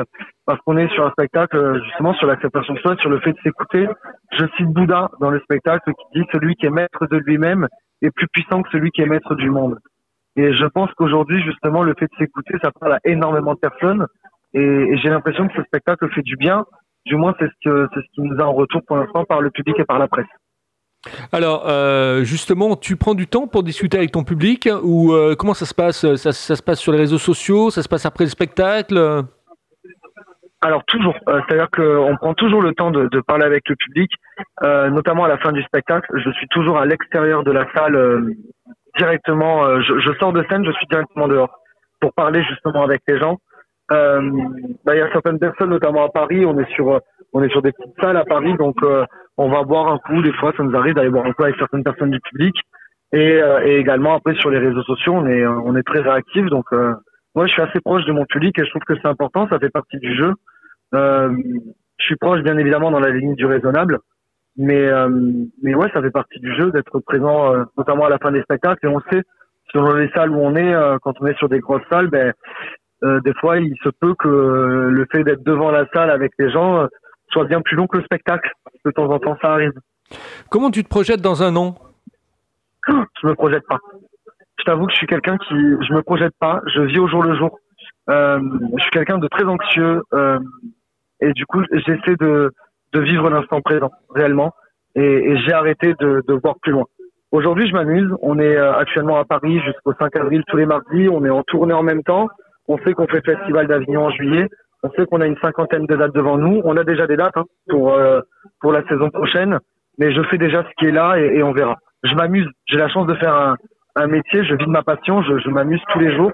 parce 0.46 0.60
qu'on 0.60 0.76
est 0.76 0.88
sur 0.88 1.06
un 1.06 1.10
spectacle 1.10 1.82
justement 1.84 2.12
sur 2.14 2.26
l'acceptation 2.26 2.74
de 2.74 2.78
soi, 2.80 2.96
sur 2.96 3.08
le 3.08 3.20
fait 3.20 3.32
de 3.32 3.38
s'écouter. 3.42 3.88
Je 4.32 4.44
cite 4.56 4.68
Bouddha 4.68 5.10
dans 5.20 5.30
le 5.30 5.40
spectacle 5.40 5.92
qui 5.92 6.20
dit 6.20 6.26
celui 6.32 6.54
qui 6.56 6.66
est 6.66 6.70
maître 6.70 7.06
de 7.06 7.16
lui-même 7.16 7.68
est 8.02 8.10
plus 8.10 8.28
puissant 8.28 8.62
que 8.62 8.68
celui 8.70 8.90
qui 8.90 9.00
est 9.00 9.06
maître 9.06 9.34
du 9.34 9.48
monde. 9.48 9.78
Et 10.36 10.52
je 10.54 10.66
pense 10.66 10.90
qu'aujourd'hui, 10.94 11.42
justement, 11.42 11.82
le 11.82 11.94
fait 11.98 12.06
de 12.06 12.16
s'écouter, 12.18 12.54
ça 12.62 12.70
parle 12.78 12.94
à 12.94 12.98
énormément 13.04 13.54
de 13.54 13.58
personnes. 13.58 14.06
Et, 14.54 14.60
et 14.60 14.98
j'ai 14.98 15.08
l'impression 15.08 15.48
que 15.48 15.54
ce 15.54 15.62
spectacle 15.62 16.08
fait 16.10 16.22
du 16.22 16.36
bien. 16.36 16.64
Du 17.06 17.16
moins, 17.16 17.34
c'est 17.38 17.48
ce, 17.48 17.68
que, 17.68 17.88
c'est 17.94 18.00
ce 18.00 18.06
qui 18.14 18.20
nous 18.22 18.38
a 18.40 18.44
en 18.44 18.52
retour 18.52 18.82
pour 18.86 18.96
l'instant 18.96 19.24
par 19.24 19.40
le 19.40 19.50
public 19.50 19.78
et 19.78 19.84
par 19.84 19.98
la 19.98 20.08
presse. 20.08 20.26
Alors, 21.32 21.68
euh, 21.68 22.22
justement, 22.22 22.76
tu 22.76 22.96
prends 22.96 23.14
du 23.14 23.26
temps 23.26 23.46
pour 23.46 23.62
discuter 23.62 23.98
avec 23.98 24.12
ton 24.12 24.22
public 24.22 24.68
ou 24.82 25.12
euh, 25.12 25.34
comment 25.36 25.54
ça 25.54 25.66
se 25.66 25.74
passe? 25.74 26.14
Ça, 26.16 26.32
se 26.32 26.62
passe 26.62 26.80
sur 26.80 26.92
les 26.92 26.98
réseaux 26.98 27.18
sociaux? 27.18 27.70
Ça 27.70 27.82
se 27.82 27.88
passe 27.88 28.06
après 28.06 28.24
le 28.24 28.30
spectacle? 28.30 29.24
Alors 30.64 30.84
toujours, 30.84 31.16
euh, 31.28 31.40
c'est-à-dire 31.48 31.68
qu'on 31.70 32.16
prend 32.16 32.34
toujours 32.34 32.62
le 32.62 32.72
temps 32.72 32.92
de, 32.92 33.20
parler 33.26 33.44
avec 33.44 33.68
le 33.68 33.74
public, 33.74 34.12
notamment 34.62 35.24
à 35.24 35.28
la 35.28 35.38
fin 35.38 35.50
du 35.50 35.62
spectacle. 35.62 36.06
Je 36.14 36.30
suis 36.30 36.46
toujours 36.48 36.78
à 36.78 36.86
l'extérieur 36.86 37.42
de 37.42 37.50
la 37.50 37.66
salle 37.74 38.36
directement, 38.96 39.80
je, 39.80 40.12
sors 40.20 40.32
de 40.32 40.44
scène, 40.48 40.64
je 40.64 40.70
suis 40.72 40.86
directement 40.86 41.26
dehors 41.26 41.58
pour 42.00 42.12
parler 42.12 42.44
justement 42.44 42.84
avec 42.84 43.00
les 43.08 43.18
gens. 43.18 43.38
Bah, 43.88 44.94
il 44.94 44.98
y 44.98 45.00
a 45.00 45.10
certaines 45.10 45.40
personnes, 45.40 45.70
notamment 45.70 46.04
à 46.04 46.10
Paris, 46.10 46.46
on 46.46 46.56
est 46.60 46.72
sur, 46.74 47.00
on 47.32 47.42
est 47.42 47.50
sur 47.50 47.62
des 47.62 47.72
petites 47.72 47.98
salles 48.00 48.16
à 48.16 48.24
Paris, 48.24 48.54
donc 48.56 48.76
euh, 48.82 49.04
on 49.36 49.48
va 49.48 49.62
boire 49.62 49.88
un 49.92 49.98
coup. 49.98 50.22
Des 50.22 50.32
fois, 50.34 50.52
ça 50.56 50.62
nous 50.62 50.76
arrive 50.76 50.94
d'aller 50.94 51.10
boire 51.10 51.26
un 51.26 51.32
coup 51.32 51.44
avec 51.44 51.56
certaines 51.56 51.84
personnes 51.84 52.10
du 52.10 52.20
public, 52.20 52.54
et, 53.12 53.40
et 53.64 53.76
également 53.76 54.14
après 54.14 54.34
sur 54.36 54.50
les 54.50 54.58
réseaux 54.58 54.82
sociaux, 54.82 55.14
on 55.14 55.26
est, 55.26 55.46
on 55.46 55.76
est 55.76 55.82
très 55.82 56.00
réactif. 56.00 56.46
Donc 56.46 56.66
moi, 57.34 57.46
je 57.46 57.52
suis 57.52 57.62
assez 57.62 57.80
proche 57.80 58.04
de 58.06 58.12
mon 58.12 58.24
public 58.24 58.58
et 58.58 58.64
je 58.64 58.70
trouve 58.70 58.82
que 58.86 58.94
c'est 58.96 59.08
important, 59.08 59.46
ça 59.48 59.58
fait 59.58 59.68
partie 59.70 59.98
du 59.98 60.16
jeu. 60.16 60.32
je 60.92 62.04
suis 62.04 62.16
proche, 62.16 62.40
bien 62.42 62.56
évidemment, 62.56 62.90
dans 62.90 63.00
la 63.00 63.10
limite 63.10 63.36
du 63.36 63.46
raisonnable. 63.46 63.98
Mais, 64.56 64.86
euh, 64.86 65.08
mais 65.62 65.74
ouais, 65.74 65.88
ça 65.94 66.02
fait 66.02 66.10
partie 66.10 66.38
du 66.40 66.54
jeu 66.54 66.70
d'être 66.72 67.00
présent, 67.00 67.54
euh, 67.54 67.64
notamment 67.78 68.04
à 68.04 68.10
la 68.10 68.18
fin 68.18 68.32
des 68.32 68.42
spectacles. 68.42 68.86
Et 68.86 68.88
on 68.88 69.00
sait, 69.10 69.22
selon 69.72 69.94
les 69.94 70.10
salles 70.10 70.30
où 70.30 70.38
on 70.38 70.54
est, 70.54 70.74
euh, 70.74 70.98
quand 71.00 71.14
on 71.20 71.26
est 71.26 71.36
sur 71.38 71.48
des 71.48 71.60
grosses 71.60 71.86
salles, 71.90 72.08
ben, 72.08 72.32
euh, 73.04 73.20
des 73.20 73.32
fois, 73.34 73.58
il 73.58 73.74
se 73.82 73.88
peut 73.88 74.14
que 74.14 74.28
le 74.28 75.06
fait 75.10 75.24
d'être 75.24 75.42
devant 75.42 75.70
la 75.70 75.86
salle 75.94 76.10
avec 76.10 76.32
les 76.38 76.50
gens 76.50 76.86
soit 77.32 77.44
bien 77.44 77.60
plus 77.60 77.76
long 77.76 77.86
que 77.86 77.98
le 77.98 78.04
spectacle. 78.04 78.50
De 78.84 78.90
temps 78.90 79.10
en 79.10 79.18
temps, 79.18 79.36
ça 79.40 79.52
arrive. 79.52 79.72
Comment 80.50 80.70
tu 80.70 80.84
te 80.84 80.88
projettes 80.88 81.20
dans 81.20 81.42
un 81.42 81.56
an? 81.56 81.74
Je 82.88 83.26
me 83.26 83.34
projette 83.34 83.66
pas. 83.68 83.78
Je 84.58 84.64
t'avoue 84.64 84.86
que 84.86 84.92
je 84.92 84.98
suis 84.98 85.06
quelqu'un 85.06 85.36
qui, 85.38 85.54
je 85.54 85.92
me 85.92 86.02
projette 86.02 86.34
pas. 86.38 86.60
Je 86.74 86.82
vis 86.82 86.98
au 86.98 87.08
jour 87.08 87.22
le 87.22 87.36
jour. 87.36 87.58
Euh, 88.10 88.40
je 88.76 88.82
suis 88.82 88.90
quelqu'un 88.90 89.18
de 89.18 89.28
très 89.28 89.44
anxieux 89.44 90.02
et 91.20 91.32
du 91.32 91.46
coup, 91.46 91.62
j'essaie 91.72 92.16
de 92.18 92.52
de 92.92 93.00
vivre 93.00 93.30
l'instant 93.30 93.60
présent 93.60 93.90
réellement 94.14 94.52
et, 94.94 95.02
et 95.02 95.38
j'ai 95.38 95.52
arrêté 95.52 95.94
de, 95.98 96.22
de, 96.26 96.34
voir 96.34 96.56
plus 96.60 96.72
loin. 96.72 96.84
Aujourd'hui, 97.30 97.66
je 97.66 97.72
m'amuse. 97.72 98.10
On 98.20 98.38
est 98.38 98.56
euh, 98.56 98.74
actuellement 98.74 99.16
à 99.18 99.24
Paris 99.24 99.58
jusqu'au 99.60 99.94
5 99.98 100.14
avril 100.16 100.42
tous 100.48 100.58
les 100.58 100.66
mardis. 100.66 101.08
On 101.08 101.24
est 101.24 101.30
en 101.30 101.42
tournée 101.42 101.72
en 101.72 101.82
même 101.82 102.02
temps. 102.02 102.28
On 102.68 102.76
sait 102.78 102.92
qu'on 102.92 103.06
fait 103.06 103.22
le 103.26 103.34
Festival 103.34 103.66
d'Avignon 103.66 104.04
en 104.04 104.10
juillet. 104.10 104.48
On 104.82 104.90
sait 104.90 105.06
qu'on 105.06 105.20
a 105.20 105.26
une 105.26 105.38
cinquantaine 105.38 105.86
de 105.86 105.96
dates 105.96 106.14
devant 106.14 106.38
nous. 106.38 106.60
On 106.64 106.76
a 106.76 106.84
déjà 106.84 107.06
des 107.06 107.16
dates 107.16 107.36
hein, 107.36 107.44
pour 107.68 107.94
euh, 107.94 108.20
pour 108.60 108.72
la 108.72 108.82
saison 108.88 109.10
prochaine, 109.10 109.58
mais 109.98 110.12
je 110.12 110.22
fais 110.24 110.38
déjà 110.38 110.64
ce 110.64 110.68
qui 110.78 110.86
est 110.86 110.92
là 110.92 111.18
et, 111.18 111.38
et 111.38 111.42
on 111.42 111.52
verra. 111.52 111.76
Je 112.02 112.14
m'amuse. 112.14 112.48
J'ai 112.66 112.78
la 112.78 112.88
chance 112.88 113.06
de 113.06 113.14
faire 113.14 113.34
un, 113.34 113.56
un, 113.96 114.06
métier. 114.06 114.44
Je 114.44 114.54
vis 114.54 114.66
de 114.66 114.70
ma 114.70 114.82
passion. 114.82 115.22
Je, 115.22 115.38
je 115.38 115.48
m'amuse 115.50 115.80
tous 115.92 116.00
les 116.00 116.14
jours, 116.16 116.32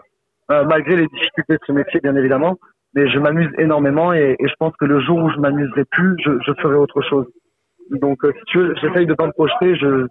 euh, 0.51 0.65
malgré 0.65 0.97
les 0.97 1.07
difficultés 1.07 1.55
de 1.55 1.61
ce 1.67 1.73
métier, 1.73 2.01
bien 2.01 2.17
évidemment 2.17 2.57
mais 2.95 3.09
je 3.11 3.19
m'amuse 3.19 3.51
énormément 3.59 4.13
et, 4.13 4.37
et, 4.39 4.49
je 4.49 4.55
pense 4.59 4.75
que 4.77 4.85
le 4.85 5.01
jour 5.01 5.19
où 5.19 5.31
je 5.31 5.39
m'amuserai 5.39 5.85
plus, 5.85 6.17
je, 6.25 6.31
je, 6.45 6.53
ferai 6.61 6.75
autre 6.75 7.03
chose. 7.03 7.27
Donc, 7.91 8.25
euh, 8.25 8.33
si 8.33 8.45
tu 8.47 8.59
veux, 8.59 8.75
j'essaye 8.81 9.07
de 9.07 9.15
pas 9.15 9.27
me 9.27 9.33
projeter. 9.33 9.77
Je, 9.77 10.07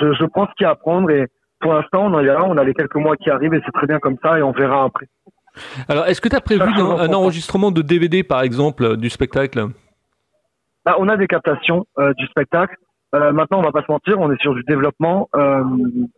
je, 0.00 0.12
je 0.12 0.24
prends 0.26 0.46
ce 0.46 0.52
qu'il 0.56 0.64
y 0.64 0.66
a 0.66 0.70
à 0.70 0.74
prendre 0.74 1.10
et 1.10 1.26
pour 1.60 1.72
l'instant, 1.72 2.06
on 2.06 2.18
là, 2.18 2.44
on 2.44 2.56
a 2.56 2.64
les 2.64 2.74
quelques 2.74 2.96
mois 2.96 3.16
qui 3.16 3.30
arrivent 3.30 3.54
et 3.54 3.62
c'est 3.64 3.72
très 3.72 3.86
bien 3.86 3.98
comme 3.98 4.16
ça 4.22 4.38
et 4.38 4.42
on 4.42 4.52
verra 4.52 4.84
après. 4.84 5.06
Alors, 5.88 6.06
est-ce 6.06 6.20
que 6.20 6.28
tu 6.28 6.36
as 6.36 6.40
prévu 6.40 6.62
un, 6.62 6.98
un, 6.98 7.12
enregistrement 7.12 7.70
de 7.70 7.82
DVD, 7.82 8.22
par 8.22 8.42
exemple, 8.42 8.96
du 8.96 9.10
spectacle? 9.10 9.66
Bah, 10.84 10.96
On 10.98 11.08
a 11.08 11.16
des 11.16 11.26
captations 11.26 11.86
euh, 11.98 12.12
du 12.14 12.26
spectacle. 12.26 12.76
Euh, 13.14 13.32
maintenant, 13.32 13.58
on 13.60 13.62
va 13.62 13.70
pas 13.70 13.82
se 13.82 13.90
mentir, 13.90 14.18
on 14.18 14.30
est 14.32 14.40
sur 14.40 14.54
du 14.54 14.62
développement. 14.64 15.28
Euh, 15.36 15.62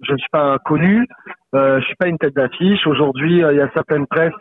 je 0.03 0.13
ne 0.13 0.19
suis 0.19 0.31
pas 0.33 0.59
connu, 0.65 1.07
euh, 1.55 1.79
je 1.81 1.85
suis 1.85 1.97
pas 1.97 2.09
une 2.09 2.17
tête 2.17 2.35
d'affiche. 2.35 2.87
Aujourd'hui, 2.87 3.45
euh, 3.45 3.53
il 3.53 3.59
y 3.59 3.61
a 3.61 3.71
certaines 3.75 4.07
presses 4.07 4.33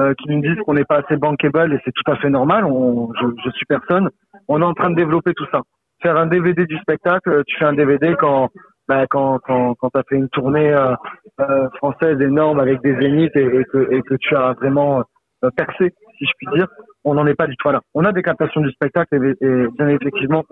euh, 0.00 0.12
qui 0.14 0.28
nous 0.28 0.40
disent 0.40 0.60
qu'on 0.66 0.74
n'est 0.74 0.84
pas 0.84 1.02
assez 1.04 1.16
bankable 1.16 1.72
et 1.72 1.78
c'est 1.84 1.92
tout 1.92 2.10
à 2.10 2.16
fait 2.16 2.30
normal. 2.30 2.64
On, 2.64 3.12
je, 3.14 3.26
je, 3.44 3.50
suis 3.50 3.66
personne. 3.66 4.10
On 4.48 4.60
est 4.60 4.64
en 4.64 4.74
train 4.74 4.90
de 4.90 4.96
développer 4.96 5.34
tout 5.34 5.46
ça. 5.52 5.60
Faire 6.02 6.16
un 6.16 6.26
DVD 6.26 6.66
du 6.66 6.76
spectacle, 6.78 7.30
euh, 7.30 7.42
tu 7.46 7.56
fais 7.56 7.64
un 7.64 7.74
DVD 7.74 8.16
quand 8.18 8.50
bah, 8.88 9.06
quand 9.08 9.38
quand, 9.40 9.74
quand 9.74 9.90
tu 9.90 9.98
as 9.98 10.02
fait 10.08 10.16
une 10.16 10.28
tournée 10.28 10.72
euh, 10.72 10.94
euh, 11.40 11.68
française 11.76 12.20
énorme 12.20 12.60
avec 12.60 12.80
des 12.82 12.94
zéniths 13.00 13.36
et, 13.36 13.44
et, 13.44 13.64
que, 13.64 13.92
et 13.92 14.02
que 14.02 14.14
tu 14.14 14.36
as 14.36 14.52
vraiment 14.54 15.02
euh, 15.44 15.50
percé, 15.56 15.92
si 16.18 16.24
je 16.24 16.32
puis 16.38 16.46
dire. 16.56 16.68
On 17.06 17.14
n'en 17.14 17.26
est 17.26 17.34
pas 17.34 17.46
du 17.46 17.56
tout 17.56 17.68
là. 17.68 17.80
On 17.92 18.04
a 18.04 18.12
des 18.12 18.22
captations 18.22 18.62
du 18.62 18.70
spectacle 18.70 19.14
et, 19.14 19.44
et 19.44 19.66
bien 19.76 19.88
effectivement, 19.88 20.42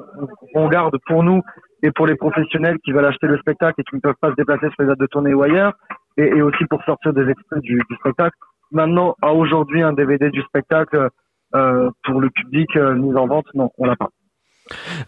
on 0.55 0.69
garde 0.69 0.97
pour 1.07 1.23
nous 1.23 1.41
et 1.83 1.91
pour 1.91 2.07
les 2.07 2.15
professionnels 2.15 2.77
qui 2.85 2.93
veulent 2.93 3.07
acheter 3.07 3.27
le 3.27 3.39
spectacle 3.39 3.81
et 3.81 3.85
qui 3.85 3.97
ne 3.97 4.01
peuvent 4.01 4.21
pas 4.21 4.31
se 4.31 4.37
déplacer 4.37 4.69
sur 4.71 4.83
les 4.83 4.87
dates 4.87 4.99
de 4.99 5.07
tournée 5.07 5.33
ou 5.33 5.43
ailleurs, 5.43 5.73
et, 6.17 6.43
aussi 6.43 6.65
pour 6.67 6.83
sortir 6.85 7.13
des 7.13 7.29
extraits 7.29 7.61
du, 7.63 7.81
du 7.89 7.97
spectacle. 7.97 8.37
Maintenant, 8.71 9.15
à 9.23 9.33
aujourd'hui, 9.33 9.83
un 9.83 9.93
DVD 9.93 10.31
du 10.31 10.43
spectacle 10.43 11.09
euh, 11.55 11.91
pour 12.05 12.21
le 12.21 12.31
public 12.31 12.69
euh, 12.77 12.95
mis 12.95 13.15
en 13.17 13.27
vente, 13.27 13.47
non, 13.55 13.71
on 13.79 13.85
l'a 13.85 13.97
pas. 13.97 14.09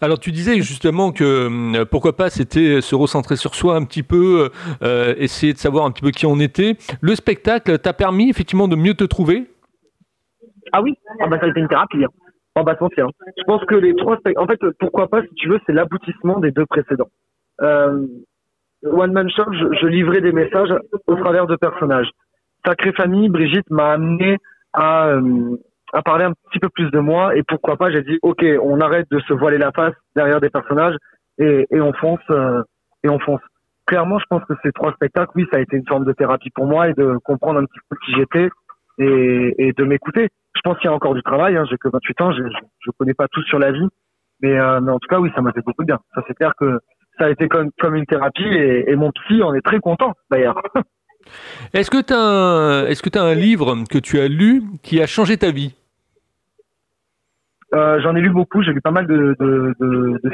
Alors 0.01 0.19
tu 0.19 0.31
disais 0.31 0.55
justement 0.61 1.11
que 1.11 1.23
euh, 1.23 1.85
pourquoi 1.85 2.15
pas 2.15 2.29
c'était 2.29 2.81
se 2.81 2.95
recentrer 2.95 3.35
sur 3.35 3.55
soi 3.55 3.75
un 3.75 3.83
petit 3.83 4.03
peu, 4.03 4.49
euh, 4.83 5.15
essayer 5.17 5.53
de 5.53 5.57
savoir 5.57 5.85
un 5.85 5.91
petit 5.91 6.03
peu 6.03 6.11
qui 6.11 6.25
on 6.25 6.39
était. 6.39 6.77
Le 7.01 7.15
spectacle 7.15 7.77
t'a 7.79 7.93
permis 7.93 8.29
effectivement 8.29 8.67
de 8.67 8.75
mieux 8.75 8.93
te 8.93 9.03
trouver? 9.03 9.45
Ah 10.71 10.81
oui, 10.81 10.95
ah 11.21 11.27
bah, 11.27 11.37
ça 11.39 11.45
a 11.45 11.49
été 11.49 11.59
une 11.59 11.67
thérapie. 11.67 12.03
Hein. 12.03 12.09
Oh 12.57 12.63
bah 12.63 12.77
hein. 12.79 13.07
Je 13.37 13.43
pense 13.43 13.63
que 13.65 13.75
les 13.75 13.93
trois 13.95 14.17
en 14.37 14.47
fait 14.47 14.59
pourquoi 14.79 15.09
pas 15.09 15.21
si 15.23 15.33
tu 15.35 15.49
veux 15.49 15.59
c'est 15.65 15.73
l'aboutissement 15.73 16.39
des 16.39 16.51
deux 16.51 16.65
précédents. 16.65 17.09
Euh, 17.61 18.07
One 18.85 19.11
Man 19.11 19.29
Shop, 19.29 19.51
je, 19.51 19.87
livrais 19.87 20.21
des 20.21 20.31
messages 20.31 20.69
au 21.07 21.15
travers 21.15 21.47
de 21.47 21.55
personnages. 21.55 22.09
Sacrée 22.65 22.93
Famille, 22.93 23.29
Brigitte 23.29 23.69
m'a 23.69 23.91
amené 23.91 24.37
à, 24.73 25.07
euh, 25.07 25.57
à 25.93 26.01
parler 26.01 26.25
un 26.25 26.33
petit 26.49 26.59
peu 26.59 26.69
plus 26.69 26.89
de 26.91 26.99
moi 26.99 27.35
et 27.35 27.43
pourquoi 27.43 27.77
pas 27.77 27.91
j'ai 27.91 28.01
dit 28.01 28.17
ok 28.21 28.43
on 28.61 28.79
arrête 28.81 29.07
de 29.11 29.19
se 29.19 29.33
voiler 29.33 29.57
la 29.57 29.71
face 29.71 29.93
derrière 30.15 30.41
des 30.41 30.49
personnages 30.49 30.95
et, 31.37 31.65
et 31.69 31.81
on 31.81 31.93
fonce 31.93 32.19
euh, 32.29 32.63
et 33.03 33.09
on 33.09 33.19
fonce. 33.19 33.41
Clairement 33.85 34.19
je 34.19 34.25
pense 34.29 34.43
que 34.45 34.53
ces 34.63 34.71
trois 34.71 34.93
spectacles 34.93 35.31
oui 35.35 35.45
ça 35.51 35.57
a 35.57 35.61
été 35.61 35.77
une 35.77 35.87
forme 35.87 36.05
de 36.05 36.13
thérapie 36.13 36.49
pour 36.49 36.65
moi 36.65 36.89
et 36.89 36.93
de 36.93 37.17
comprendre 37.23 37.59
un 37.59 37.65
petit 37.65 37.79
peu 37.89 37.95
qui 38.05 38.13
j'étais 38.15 38.49
et, 38.97 39.53
et, 39.57 39.73
de 39.73 39.83
m'écouter. 39.83 40.29
Je 40.55 40.61
pense 40.63 40.77
qu'il 40.77 40.85
y 40.85 40.93
a 40.93 40.95
encore 40.95 41.13
du 41.13 41.23
travail 41.23 41.57
hein, 41.57 41.65
j'ai 41.69 41.77
que 41.77 41.89
28 41.89 42.21
ans 42.21 42.31
je, 42.31 42.43
je, 42.79 42.91
connais 42.97 43.13
pas 43.13 43.27
tout 43.27 43.43
sur 43.43 43.59
la 43.59 43.71
vie 43.71 43.87
mais, 44.41 44.57
euh, 44.57 44.81
mais 44.81 44.91
en 44.91 44.99
tout 44.99 45.07
cas 45.07 45.19
oui 45.19 45.31
ça 45.35 45.41
m'a 45.41 45.51
fait 45.51 45.63
beaucoup 45.65 45.83
de 45.83 45.87
bien. 45.87 45.99
Ça 46.15 46.23
c'est 46.27 46.33
clair 46.33 46.53
que 46.59 46.79
ça 47.19 47.25
a 47.25 47.29
été 47.29 47.47
comme, 47.47 47.69
comme 47.79 47.95
une 47.95 48.05
thérapie 48.05 48.43
et, 48.43 48.89
et 48.89 48.95
mon 48.95 49.11
psy 49.11 49.43
en 49.43 49.53
est 49.53 49.61
très 49.61 49.79
content 49.79 50.13
d'ailleurs 50.31 50.61
Est-ce 51.73 51.91
que 51.91 52.01
tu 52.01 52.13
as, 52.13 53.21
un 53.23 53.35
livre 53.35 53.75
que 53.89 53.97
tu 53.97 54.19
as 54.19 54.27
lu 54.27 54.63
qui 54.83 55.01
a 55.01 55.07
changé 55.07 55.37
ta 55.37 55.51
vie? 55.51 55.75
Euh, 57.73 57.99
j'en 58.01 58.15
ai 58.15 58.21
lu 58.21 58.29
beaucoup, 58.29 58.61
j'ai 58.61 58.71
lu 58.71 58.81
pas 58.81 58.91
mal 58.91 59.07
de, 59.07 59.35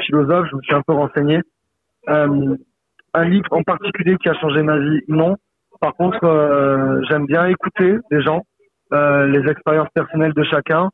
philosophes, 0.06 0.46
je 0.50 0.56
me 0.56 0.62
suis 0.62 0.74
un 0.74 0.82
peu 0.82 0.92
renseigné. 0.92 1.40
Euh, 2.08 2.56
un 3.14 3.24
livre 3.24 3.48
en 3.50 3.62
particulier 3.62 4.16
qui 4.16 4.28
a 4.28 4.34
changé 4.34 4.62
ma 4.62 4.78
vie, 4.78 5.00
non. 5.08 5.36
Par 5.80 5.94
contre, 5.94 6.24
euh, 6.24 7.00
j'aime 7.08 7.26
bien 7.26 7.46
écouter 7.46 7.96
les 8.10 8.22
gens, 8.22 8.42
les 8.92 9.50
expériences 9.50 9.88
personnelles 9.94 10.34
de 10.34 10.44
chacun. 10.44 10.90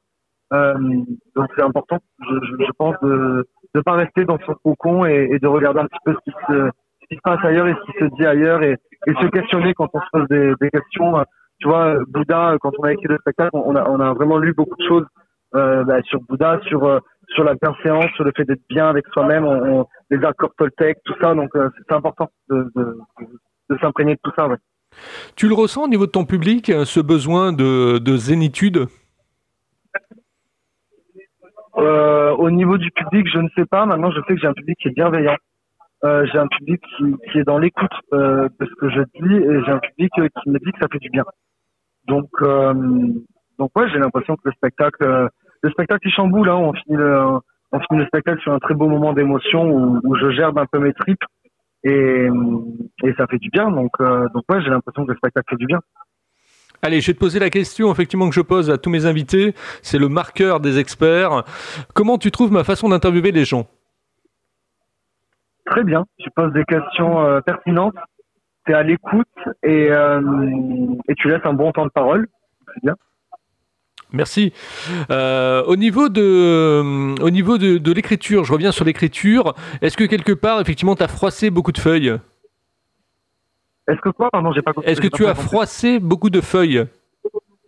Donc 0.51 1.51
c'est 1.57 1.63
important, 1.63 1.99
je, 2.21 2.73
pense, 2.79 2.97
de 3.03 3.47
ne 3.75 3.81
pas 3.83 3.93
rester 3.93 4.25
dans 4.25 4.39
son 4.47 4.55
cocon 4.55 5.05
et, 5.05 5.29
et, 5.33 5.39
de 5.39 5.47
regarder 5.47 5.81
un 5.81 5.87
petit 5.87 5.99
peu 6.05 6.15
ce 6.15 6.31
qui, 6.31 6.37
se, 6.49 6.71
qui 7.09 7.17
se 7.17 7.21
passe 7.23 7.45
ailleurs 7.45 7.67
et 7.67 7.75
ce 7.75 7.93
qui 7.93 7.99
se 7.99 8.05
dit 8.17 8.27
ailleurs 8.27 8.63
et, 8.63 8.77
et 9.07 9.13
se 9.13 9.27
questionner 9.29 9.75
quand 9.75 9.89
on 9.93 10.01
se 10.01 10.07
pose 10.13 10.29
des, 10.29 10.53
des 10.61 10.71
questions. 10.71 11.25
Tu 11.61 11.67
vois, 11.67 11.97
Bouddha, 12.07 12.57
quand 12.61 12.73
on 12.79 12.85
a 12.85 12.93
écrit 12.93 13.09
le 13.09 13.19
spectacle, 13.19 13.51
on 13.55 13.75
a, 13.75 13.89
on 13.89 13.99
a 13.99 14.13
vraiment 14.13 14.39
lu 14.39 14.55
beaucoup 14.55 14.77
de 14.77 14.87
choses 14.87 15.07
euh, 15.55 15.83
bah, 15.85 16.01
sur 16.03 16.21
Bouddha, 16.21 16.61
sur 16.69 16.85
euh, 16.85 17.01
sur 17.35 17.45
la 17.45 17.55
bienséance, 17.55 18.11
sur 18.15 18.25
le 18.25 18.33
fait 18.37 18.45
d'être 18.45 18.63
bien 18.69 18.89
avec 18.89 19.07
soi-même, 19.13 19.45
on, 19.45 19.87
les 20.11 20.25
accords 20.25 20.55
Toltec, 20.57 20.99
tout 21.05 21.15
ça. 21.21 21.35
Donc 21.35 21.51
euh, 21.57 21.69
c'est 21.77 21.95
important 21.95 22.29
de, 22.49 22.71
de, 22.77 22.99
de 23.71 23.79
s'imprégner 23.79 24.15
de 24.15 24.21
tout 24.23 24.33
ça. 24.37 24.47
Ouais. 24.47 24.57
Tu 25.37 25.49
le 25.49 25.55
ressens 25.55 25.85
au 25.85 25.89
niveau 25.89 26.07
de 26.07 26.13
ton 26.13 26.25
public, 26.25 26.73
ce 26.85 27.01
besoin 27.01 27.53
de, 27.53 27.99
de 27.99 28.17
zénitude? 28.17 28.87
Au 31.75 32.51
niveau 32.51 32.79
du 32.79 32.91
public, 32.93 33.27
je 33.33 33.39
ne 33.39 33.49
sais 33.57 33.67
pas. 33.67 33.85
Maintenant, 33.85 34.11
je 34.11 34.21
sais 34.27 34.35
que 34.35 34.41
j'ai 34.41 34.47
un 34.47 34.53
public 34.53 34.79
qui 34.81 34.89
est 34.89 34.93
bienveillant. 34.93 35.37
Euh, 36.05 36.27
j'ai 36.31 36.39
un 36.39 36.47
public 36.47 36.81
qui, 37.33 37.39
est 37.39 37.45
dans 37.45 37.59
l'écoute 37.59 37.91
euh, 38.13 38.49
de 38.61 38.67
ce 38.67 38.75
que 38.75 38.89
je 38.89 39.01
dis 39.21 39.35
et 39.35 39.65
j'ai 39.65 39.73
un 39.73 39.81
public 39.81 40.13
qui 40.15 40.51
me 40.51 40.59
dit 40.59 40.73
que 40.73 40.79
ça 40.81 40.87
fait 40.91 41.01
du 41.01 41.11
bien. 41.11 41.25
Donc, 42.07 42.31
donc 43.59 43.77
ouais, 43.77 43.89
j'ai 43.91 43.99
l'impression 43.99 44.37
que 44.37 44.43
le 44.45 44.53
spectacle, 44.53 45.03
euh, 45.03 45.29
le 45.63 45.71
spectacle 45.71 46.07
il 46.07 46.13
chamboule. 46.13 46.49
Hein, 46.49 46.57
on 46.57 46.73
finit 46.73 46.97
le, 46.97 48.07
spectacle 48.07 48.41
sur 48.41 48.53
un 48.53 48.59
très 48.61 48.75
beau 48.75 48.89
moment 48.89 49.13
d'émotion 49.13 50.01
où, 50.05 50.17
je 50.17 50.31
gerbe 50.31 50.59
un 50.59 50.67
peu 50.67 50.79
mes 50.79 50.93
tripes 50.95 51.25
et, 51.83 52.29
ça 53.17 53.27
fait 53.27 53.39
du 53.39 53.51
bien. 53.51 53.71
Donc, 53.71 53.91
euh, 54.01 54.29
donc 54.33 54.45
ouais, 54.49 54.63
j'ai 54.63 54.71
l'impression 54.71 55.05
que 55.05 55.11
le 55.11 55.17
spectacle 55.17 55.47
fait 55.51 55.57
du 55.57 55.67
bien. 55.67 55.81
Allez, 56.81 57.01
je 57.01 57.09
vais 57.09 57.15
te 57.15 57.19
poser 57.19 57.41
la 57.41 57.51
question 57.51 57.91
effectivement 57.91 58.29
que 58.29 58.35
je 58.37 58.41
pose 58.41 58.71
à 58.71 58.79
tous 58.79 58.91
mes 58.91 59.05
invités. 59.05 59.55
C'est 59.83 59.99
le 59.99 60.09
marqueur 60.09 60.61
des 60.61 60.79
experts. 60.79 61.43
Comment 61.93 62.19
tu 62.19 62.31
trouves 62.31 62.53
ma 62.53 62.63
façon 62.63 62.89
d'interviewer 62.89 63.33
les 63.33 63.45
gens? 63.45 63.67
Très 65.71 65.85
bien. 65.85 66.07
Tu 66.19 66.31
poses 66.31 66.53
des 66.53 66.65
questions 66.65 67.21
euh, 67.21 67.41
pertinentes. 67.41 67.95
Tu 68.67 68.73
es 68.73 68.75
à 68.75 68.83
l'écoute 68.83 69.27
et, 69.63 69.91
euh, 69.91 70.21
et 71.09 71.15
tu 71.15 71.29
laisses 71.29 71.45
un 71.45 71.53
bon 71.53 71.73
temps 71.73 71.85
de 71.85 71.91
parole. 71.91 72.27
C'est 72.75 72.83
bien. 72.83 72.97
Merci. 74.13 74.55
Euh, 75.11 75.63
au 75.65 75.77
niveau 75.77 76.09
de, 76.09 77.23
au 77.23 77.31
niveau 77.31 77.59
de, 77.59 77.77
de 77.77 77.93
l'écriture, 77.93 78.45
je 78.45 78.53
reviens 78.53 78.73
sur 78.73 78.87
l'écriture. 78.87 79.55
Est-ce 79.83 79.99
que 79.99 80.05
quelque 80.05 80.33
part, 80.33 80.61
effectivement, 80.61 80.97
tu 80.97 81.03
as 81.03 81.09
froissé 81.09 81.51
beaucoup 81.51 81.73
de 81.73 81.79
feuilles? 81.79 82.17
Est-ce 83.87 84.01
que 84.01 84.09
quoi? 84.09 84.31
Pardon, 84.31 84.53
j'ai 84.53 84.63
pas 84.63 84.73
Est-ce 84.85 85.01
que 85.01 85.09
tu 85.09 85.27
as 85.27 85.35
froissé 85.35 85.99
beaucoup 85.99 86.31
de 86.31 86.41
feuilles? 86.41 86.87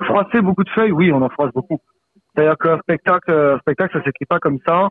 Froissé 0.03 0.41
beaucoup 0.41 0.65
de 0.65 0.71
feuilles 0.71 0.93
Oui, 0.93 1.13
on 1.13 1.21
en 1.21 1.29
froisse 1.29 1.53
beaucoup. 1.53 1.81
C'est-à-dire 2.35 2.57
qu'un 2.57 2.79
spectacle, 2.79 3.31
un 3.31 3.59
spectacle, 3.59 3.99
ça 3.99 4.05
s'écrit 4.05 4.27
pas 4.27 4.39
comme 4.39 4.59
ça. 4.67 4.89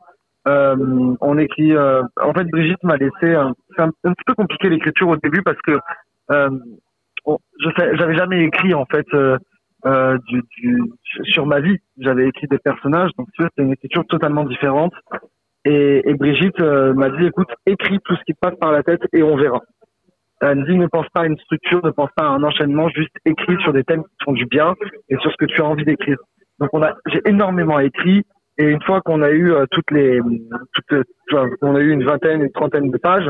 Euh, 0.47 1.15
on 1.21 1.37
écrit. 1.37 1.75
Euh, 1.75 2.01
en 2.21 2.33
fait, 2.33 2.45
Brigitte 2.45 2.83
m'a 2.83 2.97
laissé. 2.97 3.35
Un, 3.35 3.53
c'est 3.75 3.83
un, 3.83 3.91
petit 3.91 4.23
peu 4.25 4.33
compliqué 4.33 4.69
l'écriture 4.69 5.09
au 5.09 5.17
début 5.17 5.41
parce 5.43 5.61
que 5.61 5.77
euh, 6.31 6.49
je 7.59 7.69
j'avais 7.75 8.15
jamais 8.15 8.43
écrit 8.43 8.73
en 8.73 8.85
fait 8.85 9.05
euh, 9.85 10.17
du, 10.27 10.43
du, 10.57 10.81
sur 11.23 11.45
ma 11.45 11.61
vie. 11.61 11.77
J'avais 11.97 12.27
écrit 12.27 12.47
des 12.47 12.57
personnages, 12.57 13.11
donc 13.17 13.27
c'était 13.37 13.63
une 13.63 13.71
écriture 13.71 14.05
totalement 14.07 14.43
différente. 14.43 14.93
Et, 15.65 16.09
et 16.09 16.13
Brigitte 16.15 16.59
euh, 16.59 16.93
m'a 16.93 17.09
dit, 17.09 17.25
écoute, 17.25 17.49
écris 17.65 17.99
tout 18.03 18.15
ce 18.15 18.23
qui 18.25 18.33
te 18.33 18.39
passe 18.39 18.55
par 18.59 18.71
la 18.71 18.83
tête 18.83 19.01
et 19.13 19.23
on 19.23 19.37
verra. 19.37 19.61
Elle 20.41 20.59
me 20.59 20.65
dit, 20.65 20.77
ne 20.77 20.87
pense 20.87 21.07
pas 21.13 21.21
à 21.21 21.25
une 21.25 21.37
structure, 21.37 21.85
ne 21.85 21.91
pense 21.91 22.09
pas 22.15 22.23
à 22.23 22.29
un 22.29 22.43
enchaînement, 22.43 22.89
juste 22.89 23.15
écris 23.25 23.57
sur 23.61 23.73
des 23.73 23.83
thèmes 23.83 24.03
qui 24.03 24.25
font 24.25 24.31
du 24.31 24.45
bien 24.45 24.73
et 25.09 25.17
sur 25.17 25.31
ce 25.31 25.37
que 25.37 25.45
tu 25.45 25.61
as 25.61 25.65
envie 25.65 25.83
d'écrire. 25.83 26.17
Donc 26.59 26.69
on 26.73 26.81
a, 26.81 26.93
j'ai 27.07 27.21
énormément 27.25 27.79
écrit 27.79 28.23
et 28.59 28.65
une 28.65 28.81
fois 28.83 29.01
qu'on 29.01 29.21
a 29.21 29.31
eu 29.31 29.51
euh, 29.51 29.65
toutes 29.71 29.89
les, 29.91 30.19
toutes, 30.73 31.05
on 31.61 31.75
a 31.75 31.79
eu 31.79 31.91
une 31.91 32.03
vingtaine, 32.03 32.41
une 32.41 32.51
trentaine 32.51 32.91
de 32.91 32.97
pages, 32.97 33.29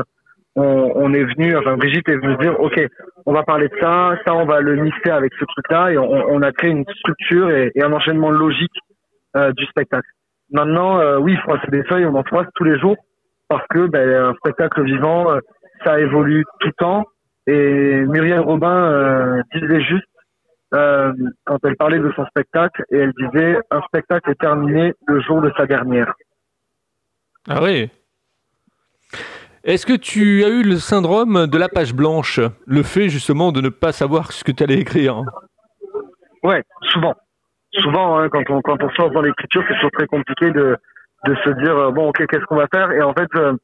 on, 0.56 0.92
on, 0.94 1.14
est 1.14 1.24
venu, 1.24 1.56
enfin 1.56 1.76
Brigitte 1.76 2.08
est 2.08 2.16
venue 2.16 2.36
dire, 2.38 2.58
ok, 2.60 2.78
on 3.24 3.32
va 3.32 3.44
parler 3.44 3.68
de 3.68 3.76
ça, 3.80 4.16
ça 4.26 4.34
on 4.34 4.44
va 4.44 4.60
le 4.60 4.76
mixer 4.76 5.10
avec 5.10 5.32
ce 5.38 5.44
truc-là, 5.44 5.92
et 5.92 5.98
on, 5.98 6.10
on, 6.10 6.42
a 6.42 6.52
créé 6.52 6.70
une 6.70 6.84
structure 6.98 7.50
et, 7.50 7.70
et 7.74 7.82
un 7.82 7.92
enchaînement 7.92 8.30
logique 8.30 8.76
euh, 9.36 9.52
du 9.52 9.64
spectacle. 9.66 10.08
Maintenant, 10.52 10.98
euh, 10.98 11.18
oui, 11.18 11.36
froisser 11.36 11.68
des 11.70 11.84
feuilles, 11.84 12.06
on 12.06 12.14
en 12.16 12.24
froisse 12.24 12.48
tous 12.56 12.64
les 12.64 12.78
jours 12.78 12.96
parce 13.48 13.66
que 13.68 13.86
ben, 13.86 14.08
un 14.08 14.34
spectacle 14.34 14.82
vivant, 14.84 15.30
euh, 15.30 15.40
ça 15.84 16.00
évolue 16.00 16.44
tout 16.60 16.68
le 16.68 16.74
temps. 16.74 17.04
Et 17.46 18.04
Muriel 18.06 18.40
Robin 18.40 18.92
euh, 18.92 19.42
disait 19.54 19.82
juste 19.82 20.06
euh, 20.74 21.12
quand 21.44 21.58
elle 21.64 21.76
parlait 21.76 21.98
de 21.98 22.12
son 22.16 22.24
spectacle, 22.26 22.84
et 22.90 22.98
elle 22.98 23.12
disait 23.12 23.58
un 23.70 23.82
spectacle 23.82 24.30
est 24.30 24.40
terminé 24.40 24.94
le 25.06 25.20
jour 25.20 25.40
de 25.40 25.50
sa 25.56 25.66
dernière. 25.66 26.14
Ah 27.48 27.62
oui. 27.62 27.90
Est-ce 29.64 29.84
que 29.84 29.92
tu 29.92 30.42
as 30.44 30.48
eu 30.48 30.62
le 30.62 30.76
syndrome 30.76 31.46
de 31.46 31.58
la 31.58 31.68
page 31.68 31.94
blanche? 31.94 32.40
Le 32.66 32.82
fait 32.82 33.08
justement 33.08 33.52
de 33.52 33.60
ne 33.60 33.68
pas 33.68 33.92
savoir 33.92 34.32
ce 34.32 34.42
que 34.42 34.52
tu 34.52 34.62
allais 34.62 34.78
écrire? 34.78 35.22
Ouais, 36.42 36.62
souvent. 36.92 37.14
Souvent, 37.74 38.18
hein, 38.18 38.28
quand, 38.30 38.42
on, 38.48 38.62
quand 38.62 38.82
on 38.82 38.90
sort 38.90 39.10
dans 39.10 39.20
l'écriture, 39.20 39.62
c'est 39.68 39.74
toujours 39.74 39.90
très 39.92 40.06
compliqué 40.06 40.50
de, 40.50 40.76
de 41.26 41.34
se 41.44 41.50
dire, 41.62 41.76
euh, 41.76 41.90
bon, 41.90 42.08
ok, 42.08 42.26
qu'est-ce 42.26 42.44
qu'on 42.46 42.56
va 42.56 42.68
faire? 42.72 42.90
Et 42.92 43.02
en 43.02 43.12
fait, 43.12 43.28
euh, 43.36 43.54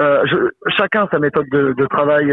euh, 0.00 0.24
je, 0.26 0.70
chacun 0.76 1.08
sa 1.10 1.18
méthode 1.18 1.48
de, 1.50 1.72
de 1.72 1.86
travail, 1.86 2.32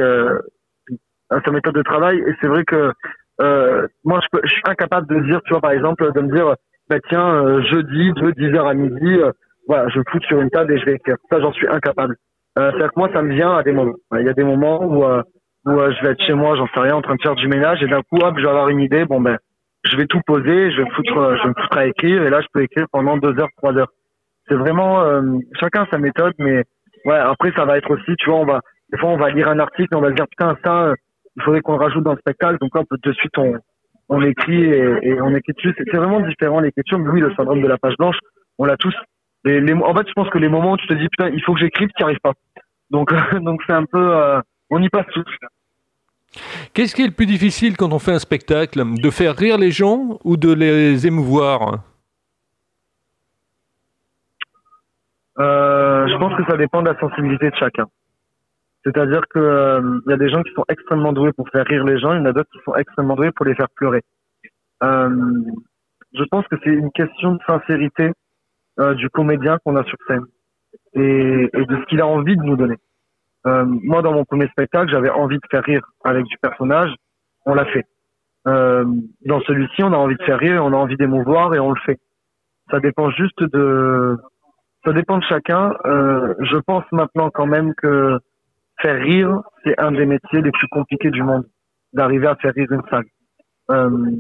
sa 1.30 1.52
méthode 1.52 1.76
de 1.76 1.84
travail. 1.84 2.20
Et 2.20 2.36
c'est 2.40 2.48
vrai 2.48 2.64
que 2.64 2.94
euh, 3.42 3.88
moi, 4.04 4.20
je, 4.22 4.28
peux, 4.32 4.42
je, 4.44 4.52
suis 4.52 4.62
incapable 4.66 5.08
de 5.08 5.20
dire, 5.28 5.42
tu 5.46 5.54
vois, 5.54 5.62
par 5.62 5.72
exemple, 5.72 6.12
de 6.14 6.22
me 6.22 6.36
dire, 6.36 6.56
bah 6.90 6.98
tiens, 7.08 7.62
jeudi, 7.64 8.12
de 8.14 8.32
10h 8.32 8.70
à 8.70 8.74
midi, 8.74 9.20
voilà, 9.68 9.88
je 9.90 10.02
fous 10.10 10.20
sur 10.28 10.42
une 10.42 10.50
table 10.50 10.74
et 10.74 10.80
je 10.80 10.86
vais 10.86 10.94
écrire. 10.96 11.16
Ça, 11.30 11.40
j'en 11.40 11.54
suis 11.54 11.68
incapable. 11.68 12.16
Euh, 12.58 12.72
C'est-à-dire 12.72 12.92
que 12.92 13.00
moi, 13.00 13.10
ça 13.14 13.22
me 13.22 13.34
vient 13.34 13.56
à 13.56 13.64
des 13.64 13.72
moments. 13.72 13.94
Il 14.20 14.26
y 14.26 14.30
a 14.30 14.34
des 14.34 14.44
moments 14.44 14.84
où, 14.84 15.06
euh, 15.06 15.22
où 15.66 15.72
euh, 15.72 15.92
je 15.92 16.04
vais 16.04 16.12
être 16.12 16.24
chez 16.24 16.34
moi, 16.34 16.56
j'en 16.56 16.68
sais 16.68 16.80
rien, 16.80 16.96
en 16.96 17.02
train 17.02 17.16
de 17.16 17.22
faire 17.22 17.36
du 17.36 17.48
ménage, 17.48 17.82
et 17.84 17.88
d'un 17.88 18.02
coup, 18.02 18.18
hop, 18.18 18.34
je 18.38 18.44
vais 18.44 18.50
avoir 18.50 18.70
une 18.70 18.80
idée. 18.80 19.06
Bon 19.06 19.22
ben, 19.22 19.38
je 19.84 19.96
vais 19.96 20.08
tout 20.08 20.20
poser, 20.26 20.72
je 20.72 20.78
vais 20.78 20.86
me 20.86 20.94
foutre, 20.96 21.38
je 21.38 21.44
vais 21.44 21.50
me 21.50 21.62
foutre 21.62 21.78
à 21.78 21.86
écrire, 21.86 22.24
et 22.24 22.30
là, 22.30 22.42
je 22.42 22.48
peux 22.52 22.64
écrire 22.64 22.88
pendant 22.92 23.18
deux 23.18 23.40
heures, 23.40 23.50
trois 23.58 23.74
heures. 23.78 23.92
C'est 24.48 24.56
vraiment 24.56 25.04
euh, 25.04 25.22
chacun 25.60 25.86
sa 25.92 26.00
méthode, 26.00 26.34
mais 26.40 26.64
ouais, 27.06 27.18
après, 27.18 27.52
ça 27.56 27.66
va 27.66 27.78
être 27.78 27.92
aussi, 27.92 28.16
tu 28.18 28.30
vois, 28.30 28.40
on 28.40 28.46
va 28.46 28.60
des 28.92 28.98
fois, 28.98 29.10
on 29.10 29.18
va 29.18 29.30
lire 29.30 29.48
un 29.48 29.60
article, 29.60 29.96
on 29.96 30.02
va 30.02 30.10
se 30.10 30.16
dire 30.16 30.28
putain, 30.28 30.58
ça, 30.64 30.88
euh, 30.88 30.96
il 31.40 31.44
faudrait 31.44 31.62
qu'on 31.62 31.78
le 31.78 31.84
rajoute 31.84 32.04
dans 32.04 32.14
le 32.14 32.20
spectacle. 32.20 32.58
Donc 32.60 32.76
là, 32.76 32.84
de 32.92 33.14
suite, 33.14 33.38
on 33.38 33.56
on 34.10 34.22
écrit 34.24 34.64
et, 34.64 34.98
et 35.04 35.22
on 35.22 35.34
écrit 35.36 35.54
dessus. 35.54 35.74
C'est 35.78 35.98
vraiment 35.98 36.20
différent 36.22 36.60
l'écriture. 36.60 37.00
Mais 37.00 37.10
oui, 37.10 37.22
le 37.22 37.34
syndrome 37.36 37.62
de 37.62 37.68
la 37.68 37.78
page 37.78 37.96
blanche, 37.98 38.18
on 38.58 38.66
l'a 38.66 38.76
tous. 38.76 38.96
Les, 39.46 39.62
les, 39.62 39.74
en 39.74 39.94
fait, 39.96 40.08
je 40.08 40.14
pense 40.14 40.30
que 40.30 40.38
les 40.38 40.50
moments 40.50 40.74
où 40.74 40.78
tu 40.78 40.88
te 40.88 40.94
dis 40.94 41.08
putain, 41.08 41.30
il 41.30 41.42
faut 41.44 41.54
que 41.54 41.60
j'écrive, 41.60 41.88
tu 41.90 42.04
n'y 42.04 42.06
arrives 42.06 42.20
pas. 42.22 42.34
Donc, 42.90 43.14
donc 43.42 43.62
c'est 43.66 43.74
un 43.74 43.86
peu, 43.86 44.16
euh, 44.16 44.42
on 44.70 44.82
y 44.82 44.90
passe 44.90 45.06
tous. 45.14 45.26
Qu'est-ce 46.74 46.94
qui 46.94 47.04
est 47.04 47.08
le 47.08 47.14
plus 47.14 47.26
difficile 47.26 47.78
quand 47.78 47.92
on 47.92 48.00
fait 48.00 48.12
un 48.14 48.20
spectacle? 48.20 48.84
De 49.02 49.10
faire 49.10 49.36
rire 49.36 49.58
les 49.58 49.72
gens 49.72 50.20
ou 50.24 50.38
de 50.38 50.52
les 50.54 51.08
émouvoir? 51.08 51.84
Euh, 55.40 56.08
Je 56.08 56.18
pense 56.18 56.36
que 56.36 56.44
ça 56.50 56.58
dépend 56.58 56.82
de 56.82 56.90
la 56.90 57.00
sensibilité 57.00 57.50
de 57.50 57.56
chacun. 57.56 57.86
C'est-à-dire 58.90 59.22
qu'il 59.32 59.42
euh, 59.42 60.00
y 60.08 60.14
a 60.14 60.18
des 60.18 60.30
gens 60.30 60.42
qui 60.42 60.52
sont 60.54 60.66
extrêmement 60.68 61.14
doués 61.14 61.32
pour 61.34 61.48
faire 61.50 61.66
rire 61.66 61.84
les 61.84 62.00
gens, 62.00 62.14
il 62.14 62.18
y 62.18 62.22
en 62.22 62.26
a 62.26 62.34
d'autres 62.34 62.50
qui 62.52 62.60
sont 62.64 62.76
extrêmement 62.76 63.16
doués 63.16 63.32
pour 63.32 63.46
les 63.46 63.54
faire 63.54 63.70
pleurer. 63.76 64.02
Euh, 64.84 65.10
je 66.14 66.24
pense 66.32 66.48
que 66.48 66.56
c'est 66.64 66.72
une 66.72 66.92
question 66.92 67.34
de 67.34 67.40
sincérité 67.48 68.12
euh, 68.80 68.96
du 68.96 69.10
comédien 69.10 69.58
qu'on 69.64 69.76
a 69.76 69.84
sur 69.84 69.98
scène 70.08 70.26
et, 70.94 71.50
et 71.54 71.66
de 71.66 71.78
ce 71.78 71.86
qu'il 71.86 72.02
a 72.02 72.08
envie 72.08 72.36
de 72.36 72.42
nous 72.42 72.56
donner. 72.56 72.78
Euh, 73.46 73.66
moi, 73.66 74.02
dans 74.02 74.14
mon 74.14 74.26
premier 74.26 74.48
spectacle, 74.48 74.90
j'avais 74.90 75.10
envie 75.10 75.38
de 75.38 75.48
faire 75.52 75.64
rire 75.64 75.82
avec 76.04 76.26
du 76.26 76.38
personnage, 76.42 76.92
on 77.46 77.54
l'a 77.54 77.66
fait. 77.66 77.86
Euh, 78.48 78.86
dans 79.26 79.42
celui-ci, 79.42 79.84
on 79.84 79.94
a 79.94 79.98
envie 79.98 80.16
de 80.16 80.24
faire 80.24 80.40
rire, 80.40 80.64
on 80.64 80.74
a 80.74 80.78
envie 80.78 80.98
d'émouvoir 80.98 81.54
et 81.54 81.60
on 81.60 81.72
le 81.72 81.80
fait. 81.86 82.00
Ça 82.72 82.80
dépend 82.80 83.12
juste 83.12 83.44
de, 83.44 84.18
ça 84.84 84.94
dépend 84.94 85.18
de 85.20 85.24
chacun. 85.26 85.74
Euh, 85.86 86.34
je 86.40 86.58
pense 86.58 86.84
maintenant 86.92 87.30
quand 87.30 87.46
même 87.46 87.74
que 87.76 88.18
faire 88.82 89.02
rire, 89.02 89.42
c'est 89.64 89.80
un 89.80 89.92
des 89.92 90.06
métiers 90.06 90.42
les 90.42 90.52
plus 90.52 90.68
compliqués 90.70 91.12
du 91.12 91.24
monde, 91.24 91.46
d'arriver 91.94 92.28
à 92.28 92.36
faire 92.36 92.54
rire 92.54 92.72
une 92.72 92.82
salle. 92.90 93.06
Euh, 93.72 94.12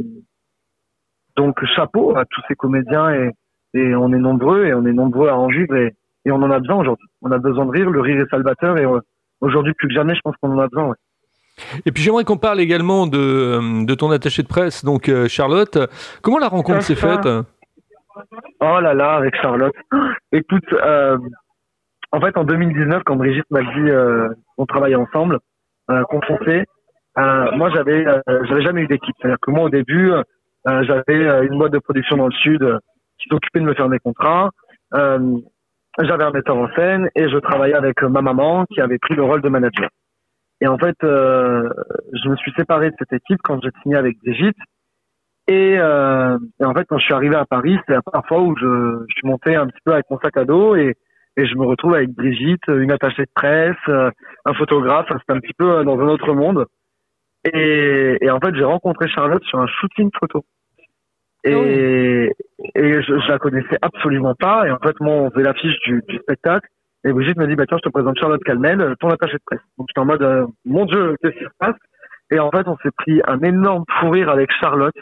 donc 1.35 1.63
chapeau 1.75 2.15
à 2.17 2.25
tous 2.25 2.41
ces 2.47 2.55
comédiens 2.55 3.11
et, 3.13 3.31
et 3.73 3.95
on 3.95 4.11
est 4.13 4.19
nombreux 4.19 4.65
et 4.65 4.73
on 4.73 4.85
est 4.85 4.93
nombreux 4.93 5.29
à 5.29 5.37
en 5.37 5.47
vivre 5.47 5.75
et, 5.75 5.95
et 6.25 6.31
on 6.31 6.35
en 6.37 6.51
a 6.51 6.59
besoin 6.59 6.77
aujourd'hui. 6.77 7.07
On 7.21 7.31
a 7.31 7.37
besoin 7.37 7.65
de 7.65 7.71
rire, 7.71 7.89
le 7.89 8.01
rire 8.01 8.19
est 8.21 8.29
salvateur 8.29 8.77
et 8.77 8.85
euh, 8.85 8.99
aujourd'hui 9.41 9.73
plus 9.73 9.87
que 9.87 9.93
jamais, 9.93 10.15
je 10.15 10.21
pense 10.21 10.35
qu'on 10.41 10.51
en 10.51 10.59
a 10.59 10.67
besoin. 10.67 10.89
Ouais. 10.89 10.95
Et 11.85 11.91
puis 11.91 12.03
j'aimerais 12.03 12.23
qu'on 12.23 12.37
parle 12.37 12.59
également 12.59 13.07
de, 13.07 13.85
de 13.85 13.95
ton 13.95 14.11
attaché 14.11 14.43
de 14.43 14.47
presse, 14.47 14.85
donc 14.85 15.09
euh, 15.09 15.27
Charlotte. 15.27 15.77
Comment 16.21 16.39
la 16.39 16.47
rencontre 16.47 16.83
s'est 16.83 16.95
faite? 16.95 17.27
Oh 18.59 18.79
là 18.81 18.93
là, 18.93 19.15
avec 19.15 19.35
Charlotte. 19.41 19.73
Écoute, 20.31 20.73
euh, 20.73 21.17
en 22.11 22.19
fait, 22.19 22.35
en 22.37 22.43
2019, 22.43 23.03
quand 23.05 23.15
Brigitte 23.15 23.49
m'a 23.51 23.61
dit 23.61 23.89
euh, 23.89 24.29
qu'on 24.59 24.65
travaillait 24.65 24.95
ensemble, 24.95 25.39
euh, 25.89 26.03
qu'on 26.03 26.21
fonçait, 26.21 26.65
euh, 27.17 27.51
moi 27.53 27.69
j'avais 27.73 28.05
euh, 28.05 28.21
j'avais 28.43 28.61
jamais 28.61 28.81
eu 28.81 28.87
d'équipe. 28.87 29.15
C'est-à-dire 29.19 29.39
que 29.41 29.51
moi 29.51 29.63
au 29.63 29.69
début, 29.69 30.11
j'avais 30.65 31.47
une 31.47 31.57
boîte 31.57 31.71
de 31.71 31.79
production 31.79 32.17
dans 32.17 32.27
le 32.27 32.33
sud 32.33 32.79
qui 33.17 33.29
s'occupait 33.29 33.61
de 33.61 33.65
me 33.65 33.73
faire 33.73 33.87
mes 33.87 33.99
contrats. 33.99 34.49
j'avais 34.91 36.23
un 36.23 36.31
metteur 36.31 36.57
en 36.57 36.67
scène 36.75 37.09
et 37.15 37.29
je 37.29 37.37
travaillais 37.37 37.75
avec 37.75 38.01
ma 38.03 38.21
maman 38.21 38.65
qui 38.65 38.81
avait 38.81 38.99
pris 38.99 39.15
le 39.15 39.23
rôle 39.23 39.41
de 39.41 39.49
manager. 39.49 39.89
Et 40.61 40.67
en 40.67 40.77
fait, 40.77 40.97
je 41.01 42.29
me 42.29 42.35
suis 42.35 42.51
séparé 42.57 42.91
de 42.91 42.95
cette 42.99 43.13
équipe 43.13 43.39
quand 43.41 43.59
j'ai 43.63 43.71
signé 43.81 43.95
avec 43.95 44.17
euh, 45.49 46.37
et, 46.59 46.65
en 46.65 46.73
fait, 46.73 46.85
quand 46.87 46.97
je 46.97 47.05
suis 47.05 47.13
arrivé 47.13 47.35
à 47.35 47.45
Paris, 47.45 47.77
c'est 47.87 47.93
la 47.93 48.01
première 48.01 48.27
fois 48.27 48.41
où 48.41 48.55
je, 48.57 49.05
je, 49.07 49.13
suis 49.15 49.27
monté 49.27 49.55
un 49.55 49.67
petit 49.67 49.81
peu 49.83 49.93
avec 49.93 50.05
mon 50.09 50.19
sac 50.19 50.37
à 50.37 50.45
dos 50.45 50.75
et, 50.75 50.95
et 51.39 51.47
je 51.47 51.55
me 51.55 51.65
retrouve 51.65 51.93
avec 51.93 52.09
Brigitte, 52.09 52.67
une 52.67 52.91
attachée 52.91 53.23
de 53.23 53.31
presse, 53.33 53.77
euh, 53.87 54.11
un 54.45 54.53
photographe. 54.53 55.07
C'était 55.09 55.33
un 55.33 55.39
petit 55.39 55.53
peu 55.57 55.71
euh, 55.71 55.83
dans 55.83 55.97
un 55.97 56.07
autre 56.07 56.33
monde. 56.33 56.65
Et, 57.45 58.17
et 58.19 58.29
en 58.29 58.39
fait, 58.39 58.53
j'ai 58.55 58.65
rencontré 58.65 59.07
Charlotte 59.07 59.43
sur 59.45 59.59
un 59.59 59.67
shooting 59.67 60.09
photo. 60.19 60.43
Et, 61.45 61.55
oh. 61.55 62.59
et 62.75 63.01
je, 63.01 63.19
je, 63.19 63.31
la 63.31 63.39
connaissais 63.39 63.77
absolument 63.81 64.35
pas. 64.35 64.67
Et 64.67 64.71
en 64.71 64.79
fait, 64.79 64.99
moi, 64.99 65.13
on 65.13 65.31
faisait 65.31 65.43
l'affiche 65.43 65.79
du, 65.85 66.03
du, 66.09 66.17
spectacle. 66.17 66.67
Et 67.05 67.13
Brigitte 67.13 67.37
me 67.37 67.47
dit, 67.47 67.55
bah 67.55 67.63
tiens, 67.65 67.77
je 67.77 67.87
te 67.87 67.93
présente 67.93 68.19
Charlotte 68.19 68.43
Calmel, 68.43 68.95
ton 68.99 69.07
attachée 69.07 69.37
de 69.37 69.43
presse. 69.45 69.61
Donc 69.77 69.87
j'étais 69.89 70.01
en 70.01 70.05
mode, 70.05 70.21
euh, 70.21 70.45
mon 70.65 70.83
Dieu, 70.83 71.15
qu'est-ce 71.21 71.37
qui 71.37 71.45
se 71.45 71.57
passe? 71.57 71.77
Et 72.31 72.39
en 72.39 72.51
fait, 72.51 72.67
on 72.67 72.75
s'est 72.83 72.91
pris 72.97 73.21
un 73.25 73.39
énorme 73.39 73.85
fou 73.99 74.09
rire 74.09 74.29
avec 74.29 74.51
Charlotte 74.59 74.97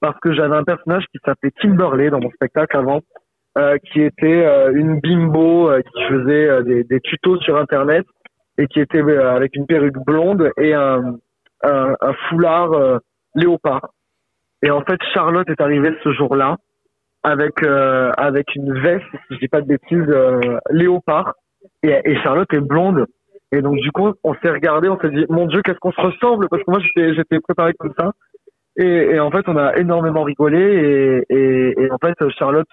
parce 0.00 0.18
que 0.20 0.32
j'avais 0.32 0.56
un 0.56 0.64
personnage 0.64 1.04
qui 1.12 1.18
s'appelait 1.22 1.52
Kimberley 1.60 2.08
dans 2.08 2.20
mon 2.20 2.30
spectacle 2.30 2.74
avant, 2.76 3.00
euh, 3.56 3.78
qui 3.78 4.00
était 4.00 4.44
euh, 4.44 4.72
une 4.74 5.00
bimbo 5.00 5.70
euh, 5.70 5.80
qui 5.80 6.02
faisait 6.08 6.48
euh, 6.48 6.62
des, 6.62 6.82
des, 6.84 7.00
tutos 7.00 7.38
sur 7.40 7.56
Internet 7.56 8.04
et 8.58 8.66
qui 8.66 8.80
était 8.80 9.02
euh, 9.02 9.32
avec 9.32 9.54
une 9.54 9.66
perruque 9.66 9.98
blonde 10.04 10.50
et 10.58 10.74
un, 10.74 11.16
un, 11.62 11.94
un 12.00 12.12
foulard 12.28 13.00
léopard. 13.34 13.90
Et 14.62 14.70
en 14.70 14.80
fait, 14.82 14.98
Charlotte 15.12 15.48
est 15.48 15.60
arrivée 15.60 15.94
ce 16.02 16.12
jour-là 16.12 16.56
avec 17.22 17.62
avec 17.64 18.54
une 18.54 18.78
veste, 18.80 19.04
si 19.28 19.34
je 19.34 19.38
dis 19.38 19.48
pas 19.48 19.62
de 19.62 19.66
bêtises, 19.66 20.14
léopard. 20.70 21.34
Et, 21.82 21.98
et 22.04 22.16
Charlotte 22.22 22.52
est 22.52 22.60
blonde. 22.60 23.06
Et 23.52 23.62
donc 23.62 23.76
du 23.76 23.90
coup, 23.92 24.12
on 24.24 24.34
s'est 24.34 24.50
regardé, 24.50 24.88
on 24.88 24.98
s'est 25.00 25.10
dit, 25.10 25.24
mon 25.30 25.46
Dieu, 25.46 25.62
qu'est-ce 25.62 25.78
qu'on 25.78 25.92
se 25.92 26.00
ressemble? 26.00 26.48
Parce 26.48 26.62
que 26.62 26.70
moi, 26.70 26.80
j'étais 26.80 27.14
j'étais 27.14 27.40
préparé 27.40 27.72
comme 27.78 27.94
ça. 27.98 28.12
Et, 28.76 28.84
et, 28.84 29.20
en 29.20 29.30
fait, 29.30 29.48
on 29.48 29.56
a 29.56 29.76
énormément 29.76 30.22
rigolé. 30.24 31.24
Et, 31.30 31.80
et 31.80 31.90
en 31.90 31.98
fait, 31.98 32.16
Charlotte, 32.36 32.68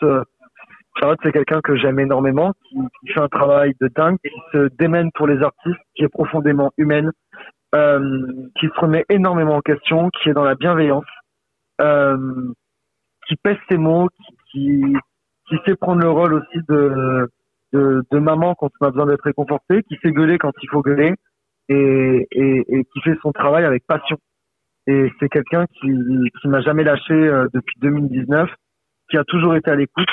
Charlotte, 1.00 1.20
c'est 1.24 1.32
quelqu'un 1.32 1.62
que 1.62 1.76
j'aime 1.76 2.00
énormément, 2.00 2.54
qui, 2.68 2.76
qui, 3.00 3.14
fait 3.14 3.22
un 3.22 3.28
travail 3.28 3.74
de 3.80 3.88
dingue, 3.88 4.18
qui 4.24 4.30
se 4.52 4.70
démène 4.78 5.10
pour 5.14 5.28
les 5.28 5.42
artistes, 5.42 5.80
qui 5.96 6.04
est 6.04 6.10
profondément 6.10 6.72
humaine, 6.78 7.12
euh, 7.74 8.26
qui 8.60 8.68
se 8.68 8.80
remet 8.80 9.06
énormément 9.10 9.56
en 9.56 9.62
question, 9.62 10.10
qui 10.10 10.30
est 10.30 10.34
dans 10.34 10.44
la 10.44 10.56
bienveillance, 10.56 11.06
euh, 11.80 12.52
qui 13.28 13.36
pèse 13.38 13.58
ses 13.70 13.78
mots, 13.78 14.10
qui, 14.52 14.84
qui, 15.48 15.58
sait 15.66 15.76
prendre 15.76 16.02
le 16.02 16.10
rôle 16.10 16.34
aussi 16.34 16.60
de, 16.68 17.30
de, 17.72 18.04
de 18.12 18.20
maman 18.20 18.56
quand 18.56 18.70
on 18.82 18.88
a 18.88 18.92
besoin 18.92 19.06
d'être 19.06 19.24
réconforté, 19.24 19.84
qui 19.84 19.98
sait 20.04 20.12
gueuler 20.12 20.38
quand 20.38 20.54
il 20.62 20.70
faut 20.70 20.82
gueuler, 20.82 21.14
et, 21.70 22.28
et, 22.32 22.66
et 22.68 22.84
qui 22.84 23.02
fait 23.02 23.18
son 23.22 23.32
travail 23.32 23.64
avec 23.64 23.86
passion. 23.88 24.18
Et 24.88 25.12
c'est 25.20 25.30
quelqu'un 25.30 25.66
qui, 25.68 25.90
qui 26.42 26.48
m'a 26.48 26.62
jamais 26.62 26.84
lâché 26.84 27.14
euh, 27.14 27.48
depuis 27.54 27.80
2019, 27.80 28.50
qui 29.10 29.18
a 29.18 29.24
toujours 29.24 29.56
été 29.56 29.70
à 29.72 29.76
l'écoute. 29.76 30.10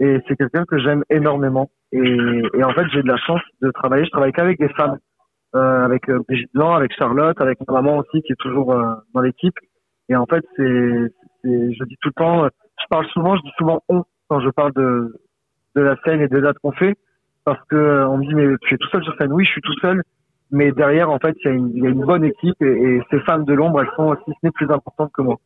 Et 0.00 0.18
c'est 0.26 0.36
quelqu'un 0.36 0.64
que 0.64 0.78
j'aime 0.78 1.02
énormément. 1.10 1.70
Et, 1.92 2.42
et, 2.54 2.64
en 2.64 2.70
fait, 2.70 2.86
j'ai 2.92 3.02
de 3.02 3.08
la 3.08 3.16
chance 3.16 3.40
de 3.62 3.70
travailler. 3.70 4.04
Je 4.04 4.10
travaille 4.10 4.32
qu'avec 4.32 4.58
des 4.58 4.68
femmes, 4.70 4.98
euh, 5.56 5.84
avec 5.84 6.08
euh, 6.08 6.20
Brigitte 6.28 6.50
Blanc, 6.54 6.74
avec 6.74 6.92
Charlotte, 6.96 7.40
avec 7.40 7.58
ma 7.66 7.74
maman 7.74 7.98
aussi 7.98 8.22
qui 8.22 8.32
est 8.32 8.38
toujours 8.38 8.72
euh, 8.72 8.94
dans 9.14 9.22
l'équipe. 9.22 9.54
Et 10.08 10.16
en 10.16 10.26
fait, 10.26 10.44
c'est, 10.56 10.64
je 11.44 11.84
dis 11.84 11.96
tout 12.00 12.10
le 12.10 12.14
temps, 12.14 12.44
je 12.44 12.86
parle 12.88 13.06
souvent, 13.08 13.36
je 13.36 13.42
dis 13.42 13.52
souvent 13.58 13.82
on 13.88 14.04
quand 14.28 14.40
je 14.40 14.50
parle 14.50 14.72
de 14.74 15.14
de 15.74 15.80
la 15.80 15.96
scène 16.04 16.20
et 16.20 16.28
des 16.28 16.40
dates 16.40 16.58
qu'on 16.58 16.72
fait, 16.72 16.96
parce 17.44 17.62
que 17.68 18.04
on 18.06 18.18
me 18.18 18.26
dit 18.26 18.34
mais 18.34 18.56
tu 18.62 18.74
es 18.74 18.78
tout 18.78 18.88
seul 18.88 19.02
sur 19.04 19.16
scène. 19.16 19.32
Oui, 19.32 19.44
je 19.44 19.50
suis 19.50 19.60
tout 19.60 19.78
seul, 19.80 20.02
mais 20.50 20.72
derrière, 20.72 21.10
en 21.10 21.18
fait, 21.18 21.34
il 21.44 21.50
y, 21.76 21.80
y, 21.80 21.86
a 21.86 21.90
une 21.90 22.04
bonne 22.04 22.24
équipe 22.24 22.60
et, 22.62 22.66
et 22.66 23.02
ces 23.10 23.20
femmes 23.20 23.44
de 23.44 23.52
l'ombre, 23.52 23.82
elles 23.82 23.90
sont, 23.96 24.14
si 24.24 24.32
ce 24.32 24.38
n'est 24.42 24.50
plus 24.50 24.70
importantes 24.70 25.12
que 25.12 25.22
moi. 25.22 25.36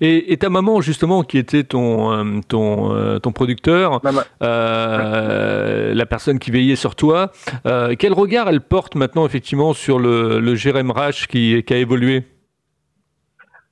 Et, 0.00 0.32
et, 0.32 0.36
ta 0.36 0.50
maman, 0.50 0.80
justement, 0.80 1.22
qui 1.22 1.38
était 1.38 1.62
ton, 1.62 2.12
euh, 2.12 2.40
ton, 2.48 2.92
euh, 2.92 3.18
ton 3.18 3.32
producteur, 3.32 4.00
euh, 4.42 5.94
la 5.94 6.06
personne 6.06 6.38
qui 6.40 6.50
veillait 6.50 6.76
sur 6.76 6.96
toi, 6.96 7.30
euh, 7.66 7.94
quel 7.98 8.12
regard 8.12 8.48
elle 8.48 8.60
porte 8.60 8.96
maintenant, 8.96 9.24
effectivement, 9.24 9.72
sur 9.72 9.98
le, 9.98 10.40
le 10.40 10.54
Jérém 10.56 10.90
Rache 10.90 11.28
qui, 11.28 11.62
qui 11.62 11.72
a 11.72 11.76
évolué? 11.78 12.24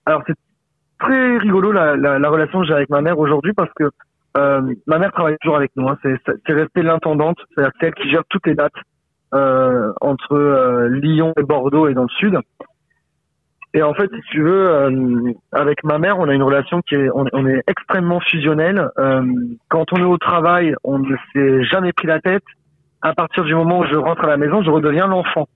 Alors, 0.06 0.22
c'est 0.26 0.36
très 1.00 1.38
rigolo 1.38 1.72
la, 1.72 1.96
la, 1.96 2.18
la 2.18 2.28
relation 2.30 2.60
que 2.60 2.66
j'ai 2.66 2.74
avec 2.74 2.90
ma 2.90 3.00
mère 3.00 3.18
aujourd'hui 3.18 3.52
parce 3.52 3.72
que 3.74 3.90
ma 4.34 4.98
mère 4.98 5.12
travaille 5.12 5.36
toujours 5.40 5.56
avec 5.56 5.72
nous. 5.76 5.88
Hein. 5.88 5.98
C'est 6.02 6.52
resté 6.52 6.82
l'intendante, 6.82 7.38
c'est-à-dire 7.54 7.72
celle 7.80 7.94
qui 7.94 8.08
gère 8.08 8.22
toutes 8.28 8.46
les 8.46 8.54
dates. 8.54 8.72
Entre 10.02 10.88
Lyon 10.90 11.32
et 11.38 11.42
Bordeaux 11.42 11.88
et 11.88 11.94
dans 11.94 12.02
le 12.02 12.08
sud. 12.18 12.38
Et 13.74 13.82
en 13.82 13.94
fait, 13.94 14.11
si 14.14 14.20
tu 14.30 14.42
veux, 14.42 14.68
euh, 14.68 15.32
avec 15.52 15.82
ma 15.82 15.98
mère, 15.98 16.18
on 16.18 16.28
a 16.28 16.35
une 16.35 16.42
relation 16.42 16.82
qui 16.82 16.94
est, 16.94 17.08
on, 17.14 17.46
est 17.46 17.62
extrêmement 17.66 18.20
fusionnelle. 18.20 18.88
quand 19.68 19.92
on 19.92 19.96
est 19.96 20.04
au 20.04 20.18
travail, 20.18 20.74
on 20.85 20.98
ne 20.98 21.16
s'est 21.32 21.64
jamais 21.64 21.92
pris 21.92 22.06
la 22.06 22.20
tête. 22.20 22.44
À 23.00 23.14
partir 23.14 23.44
du 23.44 23.54
moment 23.54 23.80
où 23.80 23.85
je 23.87 23.96
rentre 23.96 24.24
à 24.24 24.28
la 24.28 24.37
maison, 24.37 24.62
je 24.62 24.70
redeviens 24.70 25.06
l'enfant. 25.06 25.48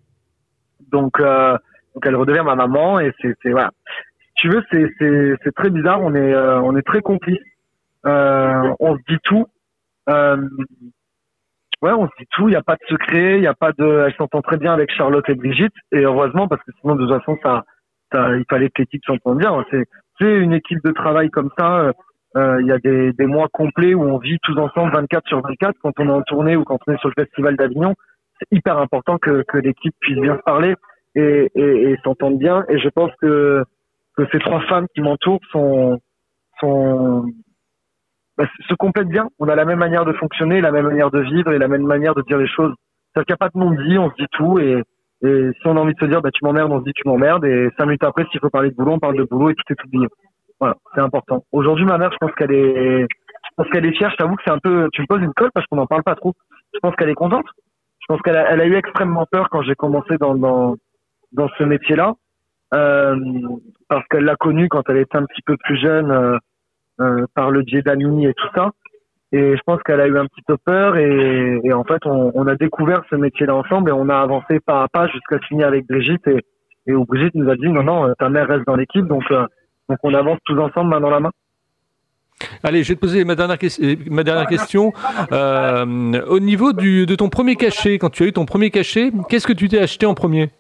Donc, 0.91 1.21
donc 1.21 2.07
elle 2.07 2.17
redevient 2.17 2.43
ma 2.45 2.55
maman 2.55 3.01
et 3.01 3.13
c'est, 3.21 3.37
voilà. 3.51 3.71
Si 4.21 4.33
tu 4.37 4.49
veux, 4.49 4.63
c'est, 4.71 4.87
c'est, 4.99 5.35
c'est 5.45 5.55
très 5.55 5.71
bizarre. 5.71 6.01
On 6.03 6.15
est, 6.15 6.35
on 6.35 6.75
est 6.77 6.87
très 6.87 7.03
complices. 7.03 7.39
on 8.05 8.97
se 8.97 9.13
dit 9.13 9.19
tout. 9.25 9.47
Euh, 10.09 10.37
ouais, 11.83 11.93
on 11.93 12.07
se 12.07 12.13
dit 12.19 12.27
tout, 12.31 12.49
il 12.49 12.53
n'y 12.53 12.57
a 12.57 12.63
pas 12.63 12.77
de 12.77 12.87
secret, 12.89 13.39
il 13.39 13.43
y 13.43 13.49
a 13.49 13.55
pas 13.55 13.73
de, 13.73 14.05
elle 14.07 14.15
s'entend 14.15 14.43
très 14.43 14.57
bien 14.57 14.73
avec 14.73 14.93
Charlotte 14.93 15.29
et 15.29 15.35
Brigitte, 15.35 15.75
et 15.93 16.01
heureusement 16.01 16.49
parce 16.49 16.63
que 16.63 16.73
sinon 16.81 16.95
de 16.95 17.07
toute 17.07 17.19
façon 17.19 17.39
ça 17.43 17.65
il 18.15 18.45
fallait 18.49 18.71
que 18.71 18.83
l'équipe 18.83 19.05
s'entende 19.05 19.39
bien. 19.39 19.65
C'est, 19.71 19.85
une 20.21 20.53
équipe 20.53 20.83
de 20.85 20.93
travail 20.93 21.31
comme 21.31 21.51
ça. 21.59 21.81
Euh, 21.81 21.93
euh, 22.37 22.61
il 22.61 22.67
y 22.67 22.73
a 22.73 22.79
des, 22.79 23.13
des 23.13 23.27
mois 23.27 23.49
complets 23.53 23.95
où 23.95 24.03
on 24.03 24.19
vit 24.19 24.39
tous 24.43 24.59
ensemble 24.59 24.93
24 24.93 25.27
sur 25.27 25.41
24 25.41 25.75
quand 25.83 25.93
on 25.99 26.09
est 26.09 26.13
en 26.13 26.23
tournée 26.23 26.57
ou 26.57 26.65
quand 26.65 26.79
on 26.87 26.93
est 26.93 26.99
sur 26.99 27.09
le 27.09 27.23
festival 27.23 27.57
d'Avignon. 27.57 27.95
C'est 28.39 28.57
hyper 28.57 28.79
important 28.79 29.17
que, 29.19 29.43
que 29.49 29.59
l'équipe 29.59 29.95
puisse 30.01 30.19
bien 30.19 30.37
se 30.37 30.43
parler 30.43 30.75
et, 31.15 31.51
et, 31.55 31.91
et 31.91 31.97
s'entende 32.05 32.39
bien. 32.39 32.65
Et 32.69 32.79
je 32.79 32.89
pense 32.91 33.11
que, 33.21 33.65
que 34.17 34.27
ces 34.33 34.39
trois 34.39 34.61
femmes 34.63 34.87
qui 34.95 35.01
m'entourent 35.01 35.41
sont, 35.51 35.99
sont, 36.61 37.27
bah, 38.37 38.47
se 38.69 38.75
complètent 38.75 39.09
bien. 39.09 39.29
On 39.39 39.49
a 39.49 39.55
la 39.55 39.65
même 39.65 39.79
manière 39.79 40.05
de 40.05 40.13
fonctionner, 40.13 40.61
la 40.61 40.73
même 40.73 40.87
manière 40.87 41.11
de 41.11 41.21
vivre 41.21 41.53
et 41.53 41.59
la 41.59 41.69
même 41.69 41.87
manière 41.87 42.15
de 42.15 42.23
dire 42.23 42.39
les 42.39 42.49
choses. 42.49 42.75
C'est-à-dire 43.13 43.27
qu'il 43.27 43.33
n'y 43.33 43.35
a 43.35 43.49
pas 43.49 43.51
de 43.55 43.59
non-dit, 43.59 43.99
on 43.99 44.11
se 44.11 44.17
dit 44.17 44.29
tout 44.33 44.59
et, 44.59 44.83
Et 45.23 45.51
si 45.61 45.67
on 45.67 45.77
a 45.77 45.81
envie 45.81 45.95
de 45.95 45.99
se 45.99 46.05
dire, 46.07 46.21
bah, 46.21 46.31
tu 46.33 46.45
m'emmerdes, 46.45 46.73
on 46.73 46.81
se 46.81 46.85
dit 46.85 46.93
tu 46.95 47.09
m'emmerdes. 47.09 47.45
Et 47.45 47.69
cinq 47.79 47.87
minutes 47.87 48.05
après, 48.05 48.27
s'il 48.31 48.41
faut 48.41 48.51
parler 48.51 48.71
de 48.71 48.77
boulot, 48.77 48.93
on 48.93 48.99
parle 48.99 49.17
de 49.17 49.25
boulot 49.25 49.51
et 49.51 49.55
tout 49.55 49.73
est 49.73 49.85
oublié. 49.85 50.07
Voilà, 50.61 50.77
c'est 50.95 51.01
important. 51.01 51.45
Aujourd'hui, 51.53 51.85
ma 51.85 51.99
mère, 51.99 52.13
je 52.13 52.19
pense 52.19 52.35
qu'elle 52.35 52.53
est, 52.53 53.03
je 53.03 53.55
pense 53.57 53.69
qu'elle 53.71 53.87
est 53.87 53.97
fière. 53.97 54.11
Je 54.11 54.17
t'avoue 54.17 54.37
que 54.37 54.43
c'est 54.47 54.53
un 54.53 54.59
peu, 54.59 54.89
tu 54.93 55.03
me 55.03 55.07
poses 55.07 55.23
une 55.23 55.33
colle 55.33 55.51
parce 55.55 55.67
qu'on 55.67 55.77
n'en 55.77 55.87
parle 55.87 56.03
pas 56.03 56.15
trop. 56.15 56.35
Je 56.75 56.79
pense 56.81 56.95
qu'elle 56.97 57.11
est 57.11 57.15
contente. 57.15 57.47
Je 58.01 58.07
pense 58.09 58.21
qu'elle 58.23 58.37
a, 58.37 58.51
elle 58.51 58.61
a 58.61 58.67
eu 58.67 58.75
extrêmement 58.75 59.27
peur 59.31 59.49
quand 59.51 59.63
j'ai 59.63 59.75
commencé 59.75 60.17
dans, 60.19 60.35
dans, 60.35 60.77
dans 61.33 61.49
ce 61.59 61.65
métier-là. 61.65 62.15
Euh, 62.75 63.17
parce 63.89 64.07
qu'elle 64.09 64.25
l'a 64.25 64.37
connu 64.37 64.69
quand 64.69 64.89
elle 64.89 64.99
était 64.99 65.17
un 65.17 65.25
petit 65.25 65.43
peu 65.43 65.57
plus 65.57 65.77
jeune, 65.81 66.11
euh, 66.11 66.39
euh, 67.01 67.27
par 67.35 67.51
le 67.51 67.63
biais 67.63 67.83
et 67.85 68.35
tout 68.35 68.49
ça. 68.55 68.71
Et 69.33 69.57
je 69.57 69.61
pense 69.67 69.83
qu'elle 69.83 70.01
a 70.01 70.07
eu 70.07 70.17
un 70.17 70.27
petit 70.27 70.43
peu 70.47 70.57
peur 70.57 70.97
et, 70.97 71.61
et 71.65 71.73
en 71.73 71.85
fait, 71.85 72.05
on, 72.05 72.31
on, 72.35 72.47
a 72.47 72.55
découvert 72.55 73.03
ce 73.11 73.17
métier-là 73.17 73.57
ensemble 73.57 73.91
et 73.91 73.93
on 73.93 74.09
a 74.09 74.17
avancé 74.17 74.61
pas 74.61 74.85
à 74.85 74.89
pas 74.89 75.09
jusqu'à 75.09 75.39
finir 75.41 75.67
avec 75.67 75.87
Brigitte 75.87 76.27
et, 76.29 76.45
et 76.87 76.95
où 76.95 77.05
Brigitte 77.05 77.35
nous 77.35 77.51
a 77.51 77.57
dit 77.57 77.69
non, 77.69 77.83
non, 77.83 78.15
ta 78.19 78.29
mère 78.29 78.47
reste 78.47 78.67
dans 78.67 78.77
l'équipe, 78.77 79.07
donc, 79.07 79.25
donc 79.89 79.99
on 80.05 80.15
avance 80.15 80.39
tous 80.45 80.59
ensemble 80.59 80.91
main 80.91 81.01
dans 81.01 81.11
la 81.11 81.21
main. 81.21 81.31
Allez, 82.63 82.83
je 82.83 82.91
vais 82.91 82.95
te 82.97 83.01
poser 83.01 83.25
ma 83.25 83.35
dernière, 83.35 83.57
ma 84.11 84.23
dernière 84.23 84.47
question. 84.47 84.93
Euh, 85.33 86.23
au 86.27 86.39
niveau 86.39 86.73
du, 86.73 87.07
de 87.07 87.15
ton 87.15 87.29
premier 87.29 87.57
cachet, 87.57 87.99
quand 87.99 88.11
tu 88.11 88.25
as 88.25 88.27
eu 88.27 88.33
ton 88.33 88.45
premier 88.45 88.71
cachet, 88.71 89.11
qu'est-ce 89.29 89.47
que 89.47 89.53
tu 89.53 89.69
t'es 89.69 89.79
acheté 89.79 90.07
en 90.07 90.15
premier? 90.15 90.51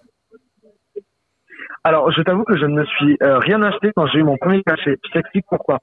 Alors, 1.84 2.10
je 2.10 2.22
t'avoue 2.22 2.44
que 2.44 2.56
je 2.56 2.64
ne 2.64 2.74
me 2.80 2.84
suis 2.84 3.16
euh, 3.22 3.38
rien 3.38 3.62
acheté 3.62 3.92
quand 3.94 4.06
j'ai 4.06 4.18
eu 4.18 4.24
mon 4.24 4.36
premier 4.38 4.62
cachet. 4.62 4.96
Je 5.06 5.12
t'explique 5.12 5.44
pourquoi. 5.48 5.78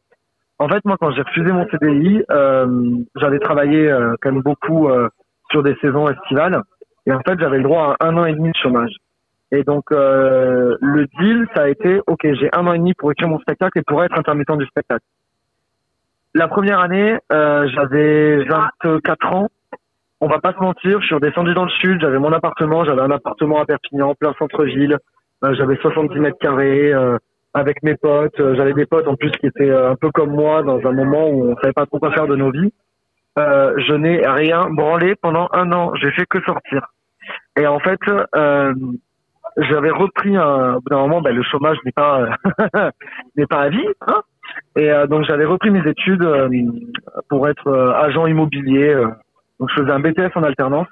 En 0.63 0.69
fait, 0.69 0.85
moi, 0.85 0.95
quand 0.97 1.11
j'ai 1.11 1.23
refusé 1.23 1.51
mon 1.51 1.67
CDI, 1.67 2.23
euh, 2.31 2.95
j'avais 3.17 3.39
travaillé 3.39 3.91
euh, 3.91 4.15
quand 4.21 4.31
même 4.31 4.41
beaucoup 4.41 4.87
euh, 4.87 5.09
sur 5.51 5.61
des 5.61 5.75
saisons 5.81 6.07
estivales. 6.07 6.61
Et 7.05 7.11
en 7.11 7.19
fait, 7.19 7.37
j'avais 7.37 7.57
le 7.57 7.63
droit 7.63 7.97
à 7.99 8.07
un 8.07 8.15
an 8.15 8.23
et 8.23 8.31
demi 8.31 8.47
de 8.47 8.55
chômage. 8.55 8.95
Et 9.51 9.63
donc, 9.65 9.83
euh, 9.91 10.77
le 10.79 11.05
deal, 11.19 11.47
ça 11.53 11.63
a 11.63 11.67
été, 11.67 11.99
OK, 12.07 12.21
j'ai 12.23 12.49
un 12.53 12.65
an 12.65 12.71
et 12.71 12.77
demi 12.77 12.93
pour 12.93 13.11
écrire 13.11 13.27
mon 13.27 13.39
spectacle 13.39 13.77
et 13.77 13.81
pour 13.85 14.05
être 14.05 14.17
intermittent 14.17 14.57
du 14.57 14.65
spectacle. 14.67 15.03
La 16.33 16.47
première 16.47 16.79
année, 16.79 17.17
euh, 17.33 17.67
j'avais 17.67 18.45
24 18.45 19.33
ans. 19.33 19.49
On 20.21 20.27
va 20.27 20.39
pas 20.39 20.53
se 20.53 20.59
mentir, 20.59 21.01
je 21.01 21.07
suis 21.07 21.15
redescendu 21.15 21.53
dans 21.53 21.65
le 21.65 21.71
sud, 21.71 21.99
j'avais 21.99 22.19
mon 22.19 22.31
appartement, 22.31 22.85
j'avais 22.85 23.01
un 23.01 23.11
appartement 23.11 23.59
à 23.59 23.65
Perpignan, 23.65 24.15
plein 24.15 24.33
centre-ville. 24.39 24.97
J'avais 25.41 25.75
70 25.75 26.19
mètres 26.21 26.37
carrés 26.39 26.93
avec 27.53 27.83
mes 27.83 27.95
potes. 27.95 28.39
Euh, 28.39 28.55
j'avais 28.55 28.73
des 28.73 28.85
potes 28.85 29.07
en 29.07 29.15
plus 29.15 29.31
qui 29.31 29.47
étaient 29.47 29.71
un 29.71 29.95
peu 29.95 30.11
comme 30.11 30.31
moi 30.31 30.63
dans 30.63 30.79
un 30.85 30.91
moment 30.91 31.29
où 31.29 31.51
on 31.51 31.55
savait 31.57 31.73
pas 31.73 31.85
trop 31.85 31.99
quoi 31.99 32.11
faire 32.11 32.27
de 32.27 32.35
nos 32.35 32.51
vies. 32.51 32.73
je 33.37 33.93
n'ai 33.93 34.27
rien 34.27 34.69
branlé 34.69 35.15
pendant 35.15 35.49
un 35.53 35.71
an. 35.71 35.93
J'ai 35.95 36.11
fait 36.11 36.25
que 36.25 36.41
sortir. 36.41 36.87
Et 37.57 37.67
en 37.67 37.79
fait, 37.79 37.99
j'avais 39.57 39.91
repris 39.91 40.35
un, 40.35 40.75
au 40.75 40.81
bout 40.81 40.89
d'un 40.89 40.99
moment, 40.99 41.21
ben, 41.21 41.35
le 41.35 41.43
chômage 41.43 41.77
n'est 41.85 41.91
pas 41.91 42.37
n'est 43.37 43.45
pas 43.45 43.61
à 43.61 43.69
vie, 43.69 43.87
hein 44.07 44.21
et 44.75 44.89
euh, 44.89 45.07
donc 45.07 45.23
j'avais 45.25 45.45
repris 45.45 45.69
mes 45.69 45.87
études 45.87 46.23
euh, 46.23 46.49
pour 47.29 47.47
être 47.47 47.67
euh, 47.67 47.93
agent 47.93 48.25
immobilier. 48.27 48.95
donc 49.59 49.69
je 49.69 49.81
faisais 49.81 49.91
un 49.91 49.99
BTS 49.99 50.35
en 50.35 50.43
alternance. 50.43 50.87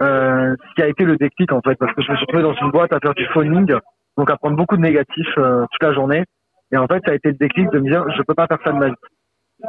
ce 0.00 0.74
qui 0.74 0.82
a 0.82 0.88
été 0.88 1.04
le 1.04 1.16
déclic 1.16 1.52
en 1.52 1.60
fait, 1.62 1.76
parce 1.76 1.92
que 1.94 2.02
je 2.02 2.10
me 2.10 2.16
suis 2.16 2.26
retrouvé 2.26 2.42
dans 2.42 2.54
une 2.54 2.70
boîte 2.70 2.92
à 2.92 3.00
faire 3.00 3.14
du 3.14 3.26
phoning, 3.26 3.74
donc 4.16 4.30
à 4.30 4.36
prendre 4.36 4.56
beaucoup 4.56 4.76
de 4.76 4.82
négatifs 4.82 5.34
toute 5.34 5.82
la 5.82 5.92
journée. 5.92 6.24
Et 6.72 6.76
en 6.76 6.86
fait, 6.86 7.00
ça 7.04 7.12
a 7.12 7.14
été 7.14 7.28
le 7.28 7.36
déclic 7.36 7.70
de 7.70 7.78
me 7.78 7.90
dire, 7.90 8.04
je 8.16 8.22
peux 8.22 8.34
pas 8.34 8.46
faire 8.46 8.58
ça 8.64 8.72
de 8.72 8.78
ma 8.78 8.88
vie. 8.88 8.94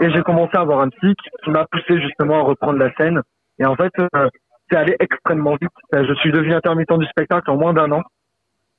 Et 0.02 0.12
j'ai 0.12 0.22
commencé 0.22 0.52
à 0.56 0.62
avoir 0.62 0.82
un 0.82 0.90
psy 0.90 1.14
qui 1.44 1.50
m'a 1.50 1.66
poussé 1.72 2.02
justement 2.02 2.40
à 2.40 2.44
reprendre 2.44 2.80
la 2.80 2.94
scène. 2.96 3.22
Et 3.60 3.66
en 3.66 3.76
fait, 3.76 3.92
c'est 4.70 4.78
allé 4.78 4.96
extrêmement 5.00 5.56
vite. 5.62 5.72
Je 5.94 6.14
suis 6.16 6.32
devenu 6.32 6.54
intermittent 6.54 6.98
du 6.98 7.06
spectacle 7.08 7.50
en 7.52 7.58
moins 7.58 7.74
d'un 7.74 7.92
an. 7.92 8.02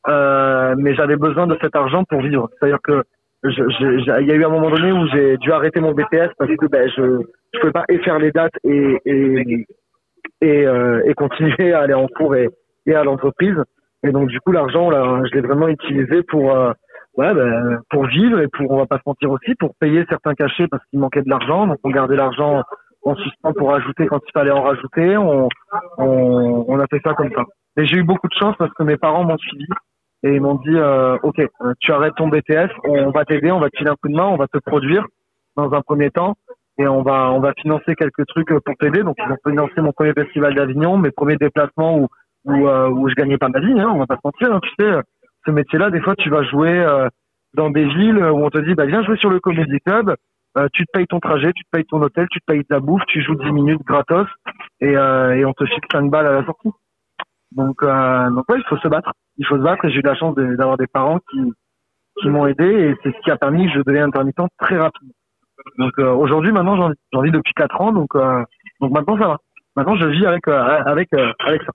Euh, 0.09 0.75
mais 0.79 0.95
j'avais 0.95 1.17
besoin 1.17 1.47
de 1.47 1.59
cet 1.61 1.75
argent 1.75 2.05
pour 2.05 2.21
vivre. 2.23 2.49
C'est-à-dire 2.59 2.79
que 2.83 3.03
il 3.45 4.27
y 4.27 4.33
a 4.33 4.35
eu 4.35 4.45
un 4.45 4.49
moment 4.49 4.71
donné 4.71 4.91
où 4.91 5.07
j'ai 5.09 5.37
dû 5.37 5.53
arrêter 5.53 5.81
mon 5.81 5.93
BTS 5.93 6.33
parce 6.39 6.51
que 6.51 6.67
ben, 6.67 6.91
je 6.97 7.03
ne 7.03 7.61
pouvais 7.61 7.73
pas 7.73 7.85
faire 8.05 8.19
les 8.19 8.33
dates 8.33 8.57
et 8.65 9.01
et 9.05 9.67
et, 10.41 10.67
euh, 10.67 11.03
et, 11.05 11.15
continuer 11.15 11.73
à 11.73 11.81
aller 11.81 11.95
en 11.95 12.07
cours 12.07 12.37
et, 12.37 12.49
et 12.87 12.95
à 12.95 13.03
l'entreprise. 13.03 13.57
Et 14.05 14.13
donc 14.13 14.29
du 14.29 14.41
coup 14.41 14.53
l'argent 14.53 14.91
là, 14.91 15.23
je 15.25 15.35
l'ai 15.35 15.41
vraiment 15.41 15.69
utilisé 15.69 16.23
pour 16.23 16.55
euh, 16.55 16.73
ouais 17.17 17.35
ben, 17.35 17.81
pour 17.91 18.07
vivre 18.07 18.41
et 18.41 18.49
pour 18.49 18.71
on 18.71 18.79
va 18.79 18.87
pas 18.87 18.99
se 18.99 19.03
mentir 19.07 19.31
aussi 19.31 19.55
pour 19.57 19.75
payer 19.81 20.05
certains 20.09 20.35
cachets 20.35 20.69
parce 20.69 20.85
qu'il 20.87 21.01
manquait 21.01 21.23
de 21.23 21.31
l'argent. 21.31 21.67
Donc 21.67 21.79
on 21.85 21.91
gardait 21.91 22.17
l'argent 22.17 22.63
en 23.05 23.15
suspens 23.17 23.53
pour 23.55 23.75
ajouter 23.75 24.07
quand 24.07 24.21
il 24.27 24.33
fallait 24.33 24.51
en 24.51 24.63
rajouter. 24.63 25.17
On 25.17 25.49
on, 25.99 26.65
on 26.69 26.79
a 26.79 26.87
fait 26.87 27.01
ça 27.05 27.15
comme 27.15 27.33
ça. 27.33 27.43
Et 27.77 27.87
j'ai 27.87 27.97
eu 27.97 28.05
beaucoup 28.05 28.29
de 28.29 28.35
chance 28.35 28.57
parce 28.59 28.73
que 28.75 28.83
mes 28.83 28.97
parents 28.97 29.25
m'ont 29.25 29.39
suivi 29.39 29.67
et 30.25 30.35
ils 30.35 30.41
m'ont 30.41 30.57
dit 30.57 30.77
euh, 30.77 31.17
ok 31.23 31.39
euh, 31.39 31.75
tu 31.81 31.93
arrêtes 31.93 32.15
ton 32.17 32.29
BTS 32.29 32.71
on 32.85 33.11
va 33.11 33.25
t'aider 33.25 33.53
on 33.53 33.61
va 33.61 33.71
te 33.71 33.77
filer 33.77 33.91
un 33.91 33.97
coup 33.97 34.09
de 34.09 34.17
main 34.17 34.27
on 34.27 34.37
va 34.37 34.49
te 34.49 34.59
produire 34.59 35.07
dans 35.57 35.73
un 35.73 35.81
premier 35.83 36.11
temps 36.11 36.35
et 36.79 36.89
on 36.89 37.03
va 37.03 37.31
on 37.31 37.41
va 37.41 37.53
financer 37.61 37.95
quelques 37.95 38.27
trucs 38.27 38.49
pour 38.49 38.77
t'aider 38.81 39.03
donc 39.03 39.17
ils 39.19 39.33
ont 39.33 39.51
financé 39.51 39.81
mon 39.81 39.93
premier 39.93 40.13
festival 40.13 40.55
d'Avignon 40.55 40.97
mes 40.97 41.13
premiers 41.13 41.37
déplacements 41.37 41.99
où 41.99 42.09
où, 42.49 42.69
euh, 42.69 42.89
où 42.89 43.09
je 43.09 43.15
gagnais 43.15 43.39
pas 43.39 43.49
ma 43.49 43.61
vie 43.61 43.79
hein, 43.79 43.91
on 43.93 43.99
va 43.99 44.07
pas 44.07 44.17
se 44.17 44.21
mentir 44.25 44.53
hein, 44.53 44.61
tu 44.63 44.71
sais 44.79 44.93
ce 45.47 45.51
métier 45.51 45.79
là 45.79 45.91
des 45.91 46.01
fois 46.01 46.15
tu 46.17 46.31
vas 46.31 46.43
jouer 46.43 46.85
dans 47.55 47.71
des 47.71 47.85
villes 47.85 48.19
où 48.19 48.45
on 48.45 48.51
te 48.51 48.59
dit 48.59 48.75
bah 48.75 48.87
viens 48.87 49.05
jouer 49.05 49.17
sur 49.17 49.31
le 49.31 49.41
comedy 49.41 49.79
club 49.87 50.15
tu 50.73 50.85
te 50.85 50.91
payes 50.93 51.07
ton 51.07 51.21
trajet, 51.21 51.53
tu 51.53 51.63
te 51.63 51.69
payes 51.71 51.85
ton 51.85 52.03
hôtel, 52.03 52.27
tu 52.33 52.41
te 52.41 52.45
payes 52.45 52.65
ta 52.65 52.81
bouffe, 52.81 53.05
tu 53.07 53.23
joues 53.23 53.37
10 53.37 53.53
minutes 53.53 53.83
gratos 53.87 54.27
et, 54.81 54.91
et 54.91 55.45
on 55.45 55.53
te 55.53 55.65
fixe 55.67 55.87
5 55.93 56.11
balles 56.11 56.27
à 56.27 56.33
la 56.33 56.45
sortie. 56.45 56.71
Donc, 57.53 57.83
euh, 57.83 58.31
donc 58.31 58.45
ouais, 58.49 58.59
il 58.59 58.65
faut 58.69 58.77
se 58.77 58.89
battre. 58.89 59.13
Il 59.37 59.47
faut 59.47 59.57
se 59.57 59.63
battre 59.63 59.85
et 59.85 59.91
j'ai 59.91 59.99
eu 59.99 60.03
la 60.03 60.15
chance 60.15 60.35
d'avoir 60.35 60.77
des 60.77 60.87
parents 60.87 61.21
qui, 61.31 61.53
qui 62.21 62.29
m'ont 62.29 62.47
aidé 62.47 62.65
et 62.65 62.95
c'est 63.03 63.15
ce 63.15 63.21
qui 63.23 63.31
a 63.31 63.37
permis 63.37 63.67
que 63.67 63.75
je 63.75 63.83
devienne 63.83 64.05
intermittent 64.05 64.41
très 64.59 64.77
rapidement. 64.77 65.15
Donc 65.79 65.93
euh, 65.99 66.13
aujourd'hui, 66.13 66.53
maintenant, 66.53 66.93
j'en 67.13 67.21
vis 67.23 67.31
depuis 67.31 67.53
4 67.55 67.81
ans, 67.81 67.93
donc, 67.93 68.15
euh, 68.15 68.43
donc 68.81 68.93
maintenant 68.93 69.19
ça 69.19 69.29
va. 69.29 69.37
Maintenant, 69.77 69.97
je 69.97 70.07
vis 70.07 70.27
avec, 70.27 70.47
euh, 70.49 70.61
avec, 70.61 71.09
euh, 71.15 71.33
avec 71.41 71.63
ça. 71.63 71.73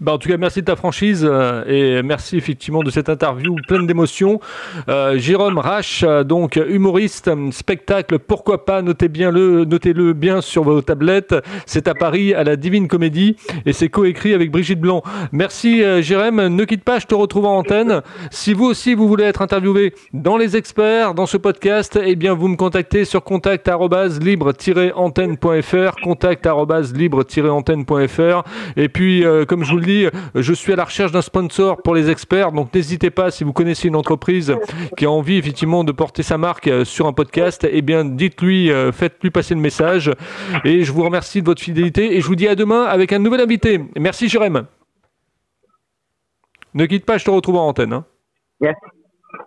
Bah 0.00 0.12
en 0.12 0.18
tout 0.18 0.28
cas, 0.28 0.36
merci 0.36 0.60
de 0.60 0.66
ta 0.66 0.76
franchise 0.76 1.26
euh, 1.28 1.64
et 1.66 2.02
merci 2.02 2.36
effectivement 2.36 2.82
de 2.82 2.90
cette 2.90 3.08
interview 3.08 3.56
pleine 3.66 3.86
d'émotions. 3.86 4.40
Euh, 4.88 5.18
Jérôme 5.18 5.58
Rache, 5.58 6.04
donc 6.24 6.56
humoriste, 6.56 7.30
spectacle, 7.52 8.18
pourquoi 8.18 8.64
pas, 8.64 8.82
notez 8.82 9.08
bien 9.08 9.30
le, 9.30 9.64
notez-le 9.64 10.14
bien 10.14 10.40
sur 10.40 10.62
vos 10.62 10.80
tablettes. 10.80 11.34
C'est 11.66 11.88
à 11.88 11.94
Paris 11.94 12.34
à 12.34 12.44
la 12.44 12.56
Divine 12.56 12.88
Comédie 12.88 13.36
et 13.66 13.72
c'est 13.72 13.88
coécrit 13.88 14.34
avec 14.34 14.50
Brigitte 14.50 14.80
Blanc. 14.80 15.02
Merci 15.32 15.82
euh, 15.82 16.02
Jérôme, 16.02 16.48
ne 16.48 16.64
quitte 16.64 16.84
pas, 16.84 16.98
je 16.98 17.06
te 17.06 17.14
retrouve 17.14 17.46
en 17.46 17.58
antenne. 17.58 18.02
Si 18.30 18.54
vous 18.54 18.64
aussi 18.64 18.94
vous 18.94 19.08
voulez 19.08 19.24
être 19.24 19.42
interviewé 19.42 19.94
dans 20.12 20.36
les 20.36 20.56
experts, 20.56 21.14
dans 21.14 21.26
ce 21.26 21.36
podcast, 21.36 21.98
eh 22.02 22.16
bien 22.16 22.34
vous 22.34 22.48
me 22.48 22.56
contactez 22.56 23.04
sur 23.04 23.22
contact@libre-antenne.fr, 23.22 25.96
contact@libre-antenne.fr 26.02 28.42
et 28.76 28.88
puis 28.88 29.24
euh, 29.24 29.44
comme 29.58 29.66
je 29.66 29.72
vous 29.72 29.78
le 29.78 29.86
dis, 29.86 30.06
je 30.36 30.52
suis 30.52 30.72
à 30.72 30.76
la 30.76 30.84
recherche 30.84 31.10
d'un 31.10 31.20
sponsor 31.20 31.82
pour 31.82 31.96
les 31.96 32.10
experts. 32.10 32.52
Donc 32.52 32.72
n'hésitez 32.72 33.10
pas, 33.10 33.32
si 33.32 33.42
vous 33.42 33.52
connaissez 33.52 33.88
une 33.88 33.96
entreprise 33.96 34.54
qui 34.96 35.04
a 35.04 35.10
envie 35.10 35.36
effectivement 35.36 35.82
de 35.82 35.90
porter 35.90 36.22
sa 36.22 36.38
marque 36.38 36.68
euh, 36.68 36.84
sur 36.84 37.08
un 37.08 37.12
podcast, 37.12 37.66
eh 37.68 37.82
bien 37.82 38.04
dites-lui, 38.04 38.70
euh, 38.70 38.92
faites-lui 38.92 39.30
passer 39.30 39.56
le 39.56 39.60
message. 39.60 40.12
Et 40.64 40.84
je 40.84 40.92
vous 40.92 41.02
remercie 41.02 41.40
de 41.40 41.46
votre 41.46 41.60
fidélité 41.60 42.16
et 42.16 42.20
je 42.20 42.26
vous 42.28 42.36
dis 42.36 42.46
à 42.46 42.54
demain 42.54 42.84
avec 42.84 43.12
un 43.12 43.18
nouvel 43.18 43.40
invité. 43.40 43.80
Merci 43.98 44.28
Jérém. 44.28 44.64
Ne 46.74 46.86
quitte 46.86 47.04
pas, 47.04 47.18
je 47.18 47.24
te 47.24 47.30
retrouve 47.30 47.56
en 47.56 47.66
antenne. 47.66 47.92
Hein. 47.92 48.04
Yes. 48.60 48.76